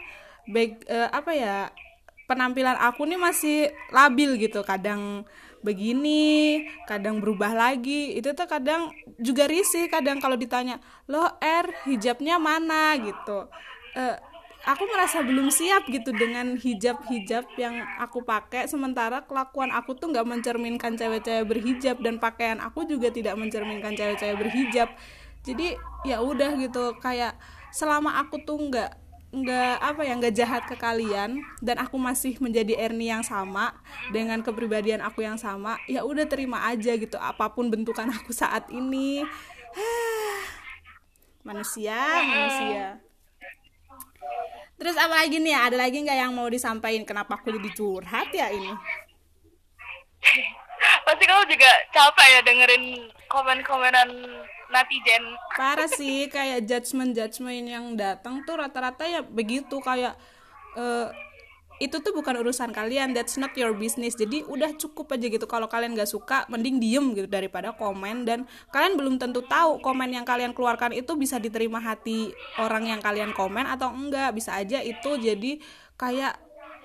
[0.49, 1.57] back eh, apa ya
[2.27, 3.57] penampilan aku nih masih
[3.91, 5.27] labil gitu kadang
[5.63, 8.13] begini kadang berubah lagi.
[8.19, 12.95] Itu tuh kadang juga risih kadang kalau ditanya lo R hijabnya mana?
[12.99, 13.47] gitu.
[13.95, 14.17] Uh,
[14.63, 20.23] aku merasa belum siap gitu dengan hijab-hijab yang aku pakai sementara kelakuan aku tuh nggak
[20.23, 24.89] mencerminkan cewek-cewek berhijab dan pakaian aku juga tidak mencerminkan cewek-cewek berhijab.
[25.43, 25.75] Jadi
[26.07, 27.35] ya udah gitu kayak
[27.75, 29.02] selama aku tuh nggak
[29.33, 33.73] nggak apa ya nggak jahat ke kalian dan aku masih menjadi Ernie yang sama
[34.13, 38.69] dengan kepribadian aku yang sama ya udah terima aja gitu apa pun bentukan aku saat
[38.69, 39.25] ini
[41.47, 41.97] manusia
[42.29, 43.01] manusia
[44.83, 45.55] Terus apa lagi nih?
[45.55, 47.07] Ada lagi nggak yang mau disampaikan?
[47.07, 48.67] Kenapa aku jadi curhat ya ini?
[51.07, 52.83] Pasti kamu juga capek ya dengerin
[53.31, 54.09] komen-komenan
[54.73, 55.23] netizen.
[55.53, 60.17] Parah sih, kayak judgement-judgement yang datang tuh rata-rata ya begitu kayak
[60.73, 61.13] uh,
[61.81, 64.13] itu tuh bukan urusan kalian that's not your business.
[64.13, 68.23] Jadi udah cukup aja gitu kalau kalian gak suka mending diem gitu daripada komen.
[68.23, 73.01] Dan kalian belum tentu tahu komen yang kalian keluarkan itu bisa diterima hati orang yang
[73.01, 74.31] kalian komen atau enggak.
[74.31, 75.59] Bisa aja itu jadi
[75.99, 76.39] kayak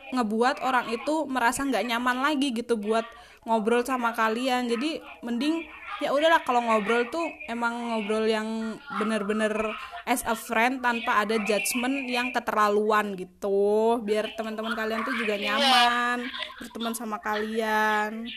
[0.08, 3.04] ngebuat orang itu merasa nggak nyaman lagi gitu buat
[3.48, 4.68] ngobrol sama kalian.
[4.68, 5.64] Jadi mending
[5.98, 9.72] ya udahlah kalau ngobrol tuh emang ngobrol yang bener-bener
[10.06, 13.98] as a friend tanpa ada judgement yang keterlaluan gitu.
[14.04, 15.56] Biar teman-teman kalian tuh juga iya.
[15.56, 16.28] nyaman
[16.60, 18.28] berteman sama kalian.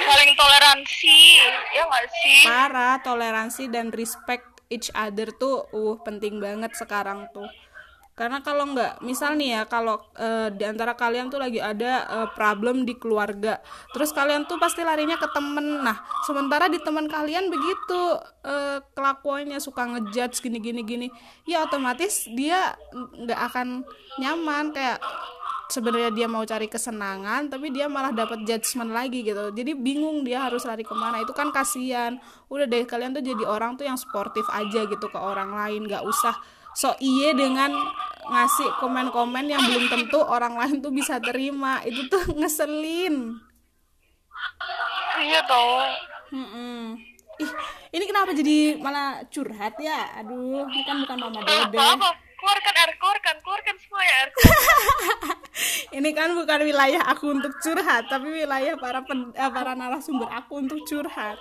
[0.00, 1.20] Saling toleransi
[1.76, 2.40] ya gak sih?
[2.48, 7.46] Parah toleransi dan respect each other tuh uh penting banget sekarang tuh
[8.20, 12.28] karena kalau nggak misal nih ya kalau uh, di antara kalian tuh lagi ada uh,
[12.36, 13.64] problem di keluarga
[13.96, 15.80] terus kalian tuh pasti larinya ke temen.
[15.80, 21.08] Nah sementara di teman kalian begitu uh, kelakuannya suka ngejudge gini gini gini
[21.48, 23.88] ya otomatis dia nggak akan
[24.20, 24.76] nyaman.
[24.76, 25.00] Kayak
[25.72, 29.48] sebenarnya dia mau cari kesenangan tapi dia malah dapat judgement lagi gitu.
[29.48, 31.24] Jadi bingung dia harus lari ke mana.
[31.24, 32.20] Itu kan kasihan.
[32.52, 35.88] Udah deh kalian tuh jadi orang tuh yang sportif aja gitu ke orang lain.
[35.88, 36.36] Nggak usah
[36.76, 37.74] so iye dengan
[38.30, 41.82] ngasih komen-komen yang belum tentu orang lain tuh bisa terima.
[41.82, 43.34] Itu tuh ngeselin.
[45.20, 45.84] Iya tau
[46.30, 46.94] hmm
[47.40, 47.50] ih
[47.90, 50.22] ini kenapa jadi malah curhat ya?
[50.22, 51.78] Aduh ini kan bukan mama dede.
[52.40, 54.30] keluarkan air keluarkan keluarkan semua ya air
[56.00, 60.64] ini kan bukan wilayah aku untuk curhat tapi wilayah para pen, eh, para narasumber aku
[60.64, 61.36] untuk curhat.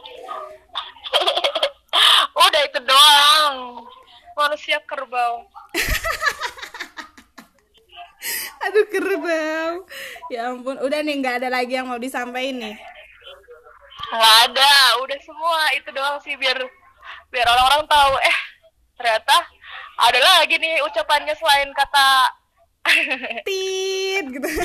[2.35, 3.55] Udah itu doang.
[4.35, 5.47] Manusia kerbau
[8.67, 9.87] aduh kerbau
[10.27, 12.75] ya ampun udah nih nggak ada lagi yang mau disampaikan nih.
[14.09, 14.73] Nggak ada
[15.05, 16.57] udah semua itu doang sih biar
[17.31, 18.13] biar orang-orang tahu.
[18.19, 18.37] Eh
[18.99, 19.35] ternyata
[19.99, 22.07] ada lagi nih ucapannya selain kata
[23.47, 24.47] tit gitu.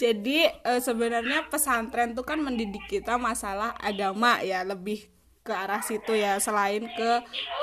[0.00, 5.12] Jadi e, sebenarnya pesantren tuh kan mendidik kita masalah agama ya lebih
[5.50, 7.10] ke arah situ ya selain ke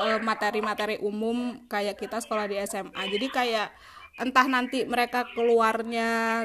[0.03, 3.67] eh, materi-materi uh, umum kayak kita sekolah di SMA jadi kayak
[4.19, 6.43] entah nanti mereka keluarnya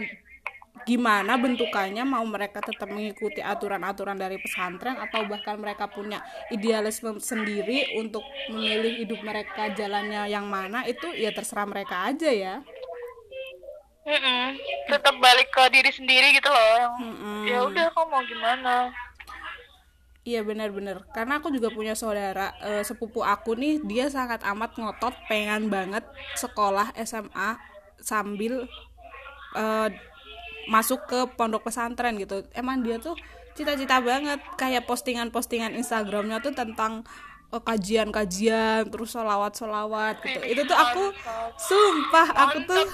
[0.82, 7.98] gimana bentukannya mau mereka tetap mengikuti aturan-aturan dari pesantren atau bahkan mereka punya idealisme sendiri
[8.02, 12.54] untuk memilih hidup mereka jalannya yang mana itu ya terserah mereka aja ya
[14.02, 14.46] mm -mm.
[14.90, 17.40] tetap balik ke diri sendiri gitu loh mm -mm.
[17.46, 18.90] ya udah kok mau gimana
[20.22, 25.10] Iya benar-benar karena aku juga punya saudara e, sepupu aku nih dia sangat amat ngotot
[25.26, 26.06] pengen banget
[26.38, 27.58] sekolah SMA
[27.98, 28.70] sambil
[29.58, 29.64] e,
[30.70, 32.46] masuk ke pondok pesantren gitu.
[32.54, 33.18] Emang dia tuh
[33.58, 37.02] cita-cita banget kayak postingan-postingan Instagramnya tuh tentang
[37.60, 40.40] kajian-kajian terus solawat-solawat gitu.
[40.40, 41.12] Itu tuh aku
[41.60, 42.84] sumpah aku tuh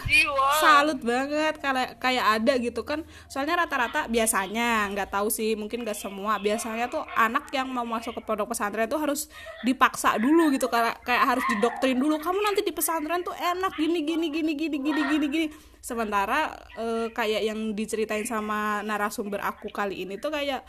[0.59, 3.07] salut banget kayak kayak ada gitu kan.
[3.31, 8.19] Soalnya rata-rata biasanya nggak tahu sih mungkin nggak semua biasanya tuh anak yang mau masuk
[8.19, 9.31] ke pondok pesantren tuh harus
[9.63, 12.19] dipaksa dulu gitu kayak kayak harus didoktrin dulu.
[12.19, 15.47] Kamu nanti di pesantren tuh enak gini gini gini gini gini gini gini.
[15.79, 20.67] Sementara eh, kayak yang diceritain sama narasumber aku kali ini tuh kayak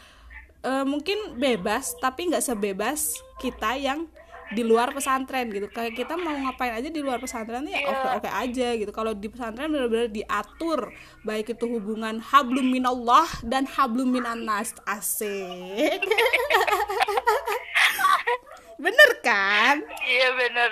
[0.64, 4.08] uh, mungkin bebas tapi nggak sebebas kita yang
[4.50, 5.70] di luar pesantren gitu.
[5.70, 8.90] Kayak kita mau ngapain aja di luar pesantren ya oke oke aja gitu.
[8.90, 10.90] Kalau di pesantren benar-benar diatur
[11.22, 16.02] baik itu hubungan hablum minallah dan hablum minanas asik.
[18.80, 19.84] Bener kan?
[20.08, 20.72] Iya bener.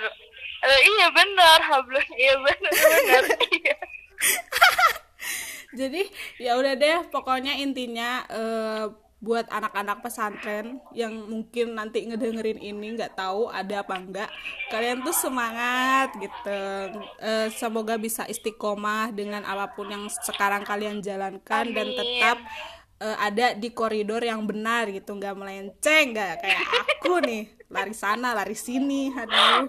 [0.64, 1.58] Uh, iya bener.
[1.60, 3.24] Hablum iya bener bener.
[3.58, 3.76] Iya.
[5.76, 6.02] Jadi
[6.40, 6.98] ya udah deh.
[7.12, 8.88] Pokoknya intinya uh,
[9.18, 14.30] buat anak-anak pesantren yang mungkin nanti ngedengerin ini nggak tahu ada apa enggak
[14.70, 16.62] kalian tuh semangat gitu
[17.18, 21.74] e, semoga bisa istiqomah dengan apa pun yang sekarang kalian jalankan Amin.
[21.74, 22.38] dan tetap
[23.02, 26.62] e, ada di koridor yang benar gitu nggak melenceng nggak kayak
[27.02, 29.66] aku nih lari sana lari sini aduh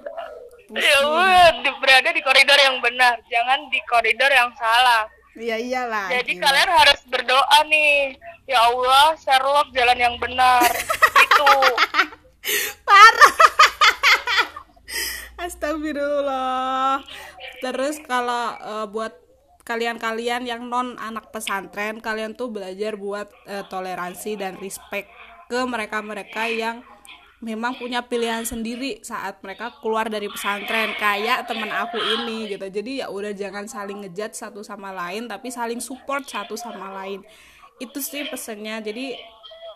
[0.78, 6.12] ya berada di koridor yang benar jangan di koridor yang salah Iya iyalah.
[6.12, 6.44] Jadi gila.
[6.52, 8.18] kalian harus berdoa nih.
[8.50, 10.66] Ya Allah, Sherlock jalan yang benar.
[11.30, 11.54] Itu.
[12.82, 13.36] Parah.
[15.46, 17.06] Astagfirullah.
[17.62, 19.14] Terus kalau uh, buat
[19.70, 25.14] kalian-kalian yang non anak pesantren, kalian tuh belajar buat uh, toleransi dan respect
[25.46, 26.82] ke mereka-mereka yang
[27.46, 33.06] memang punya pilihan sendiri saat mereka keluar dari pesantren kayak temen aku ini gitu jadi
[33.06, 37.24] ya udah jangan saling ngejat satu sama lain tapi saling support satu sama lain
[37.80, 39.16] itu sih pesennya jadi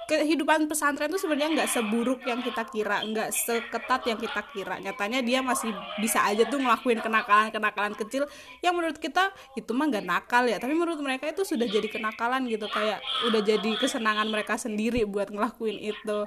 [0.07, 4.75] kehidupan pesantren itu sebenarnya nggak seburuk yang kita kira nggak seketat yang kita kira.
[4.79, 8.27] Nyatanya dia masih bisa aja tuh ngelakuin kenakalan kenakalan kecil
[8.59, 10.59] yang menurut kita itu mah nggak nakal ya.
[10.59, 12.99] Tapi menurut mereka itu sudah jadi kenakalan gitu kayak
[13.31, 16.19] udah jadi kesenangan mereka sendiri buat ngelakuin itu.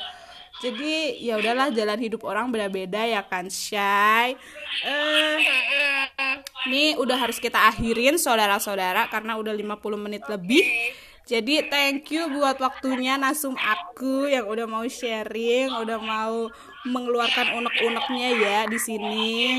[0.57, 4.41] Jadi ya udahlah jalan hidup orang beda-beda ya kan Shay
[4.89, 5.37] uh,
[6.65, 10.65] ini udah harus kita akhirin saudara-saudara karena udah 50 menit lebih
[11.27, 16.47] jadi thank you buat waktunya Nasum aku yang udah mau sharing, udah mau
[16.87, 19.59] mengeluarkan unek-uneknya ya di sini.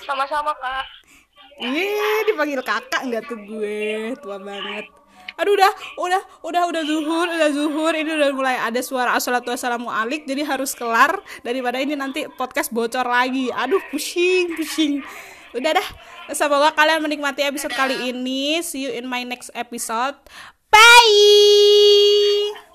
[0.00, 0.88] Sama-sama kak.
[1.60, 4.88] Ih, dipanggil kakak nggak tuh gue, tua banget.
[5.36, 7.92] Aduh udah udah udah udah zuhur udah zuhur.
[7.92, 12.72] Ini udah mulai ada suara assalatu wassalamu alik jadi harus kelar daripada ini nanti podcast
[12.72, 13.52] bocor lagi.
[13.52, 15.04] Aduh pusing pusing
[15.56, 15.88] udah dah.
[16.36, 18.60] Semoga kalian menikmati episode kali ini.
[18.60, 20.16] See you in my next episode.
[20.68, 22.65] Bye